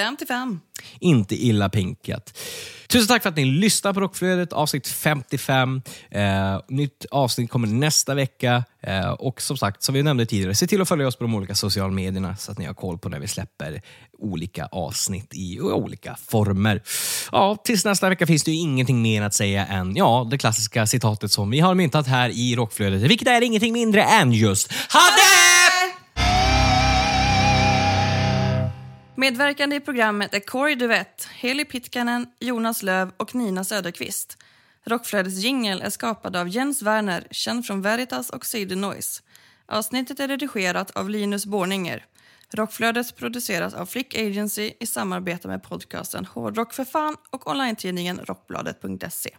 55. 0.00 0.60
Inte 1.00 1.34
illa 1.34 1.68
pinkat. 1.68 2.38
Tusen 2.88 3.08
tack 3.08 3.22
för 3.22 3.28
att 3.28 3.36
ni 3.36 3.44
lyssnar 3.44 3.92
på 3.92 4.00
Rockflödet, 4.00 4.52
avsnitt 4.52 4.88
55. 4.88 5.82
Eh, 6.10 6.22
nytt 6.68 7.06
avsnitt 7.10 7.50
kommer 7.50 7.68
nästa 7.68 8.14
vecka. 8.14 8.64
Eh, 8.82 9.10
och 9.10 9.42
som 9.42 9.56
sagt, 9.56 9.82
som 9.82 9.94
vi 9.94 10.02
nämnde 10.02 10.26
tidigare, 10.26 10.54
se 10.54 10.66
till 10.66 10.80
att 10.80 10.88
följa 10.88 11.06
oss 11.06 11.16
på 11.16 11.24
de 11.24 11.34
olika 11.34 11.54
sociala 11.54 11.92
medierna 11.92 12.36
så 12.36 12.52
att 12.52 12.58
ni 12.58 12.64
har 12.64 12.74
koll 12.74 12.98
på 12.98 13.08
när 13.08 13.18
vi 13.18 13.28
släpper 13.28 13.82
olika 14.18 14.66
avsnitt 14.66 15.34
i 15.34 15.60
olika 15.60 16.16
former. 16.28 16.82
Ja, 17.32 17.56
tills 17.64 17.84
nästa 17.84 18.08
vecka 18.08 18.26
finns 18.26 18.44
det 18.44 18.50
ju 18.50 18.56
ingenting 18.56 19.02
mer 19.02 19.22
att 19.22 19.34
säga 19.34 19.66
än 19.66 19.96
ja, 19.96 20.28
det 20.30 20.38
klassiska 20.38 20.86
citatet 20.86 21.32
som 21.32 21.50
vi 21.50 21.60
har 21.60 21.74
myntat 21.74 22.06
här 22.06 22.28
i 22.28 22.56
Rockflödet, 22.56 23.02
vilket 23.02 23.28
är 23.28 23.42
ingenting 23.42 23.72
mindre 23.72 24.02
än 24.02 24.32
just 24.32 24.72
Ha 24.72 25.00
Medverkande 29.20 29.76
i 29.76 29.80
programmet 29.80 30.34
är 30.34 30.40
Corey 30.40 30.74
Duvett, 30.74 31.28
Heli 31.34 31.64
Pitkanen, 31.64 32.26
Jonas 32.38 32.82
Löv 32.82 33.12
och 33.16 33.34
Nina 33.34 33.64
Söderqvist. 33.64 34.38
Rockflödets 34.84 35.36
jingel 35.36 35.82
är 35.82 35.90
skapad 35.90 36.36
av 36.36 36.48
Jens 36.48 36.82
Werner, 36.82 37.26
känd 37.30 37.66
från 37.66 37.82
Veritas 37.82 38.30
och 38.30 38.46
CD 38.46 38.76
Noise. 38.76 39.22
Avsnittet 39.66 40.20
är 40.20 40.28
redigerat 40.28 40.90
av 40.90 41.10
Linus 41.10 41.46
Borninger. 41.46 42.06
Rockflödet 42.52 43.16
produceras 43.16 43.74
av 43.74 43.86
Flick 43.86 44.18
Agency 44.18 44.72
i 44.80 44.86
samarbete 44.86 45.48
med 45.48 45.62
podcasten 45.62 46.24
Hårdrock 46.24 46.72
för 46.72 46.84
fan 46.84 47.16
och 47.30 47.50
online-tidningen 47.50 48.20
Rockbladet.se. 48.24 49.30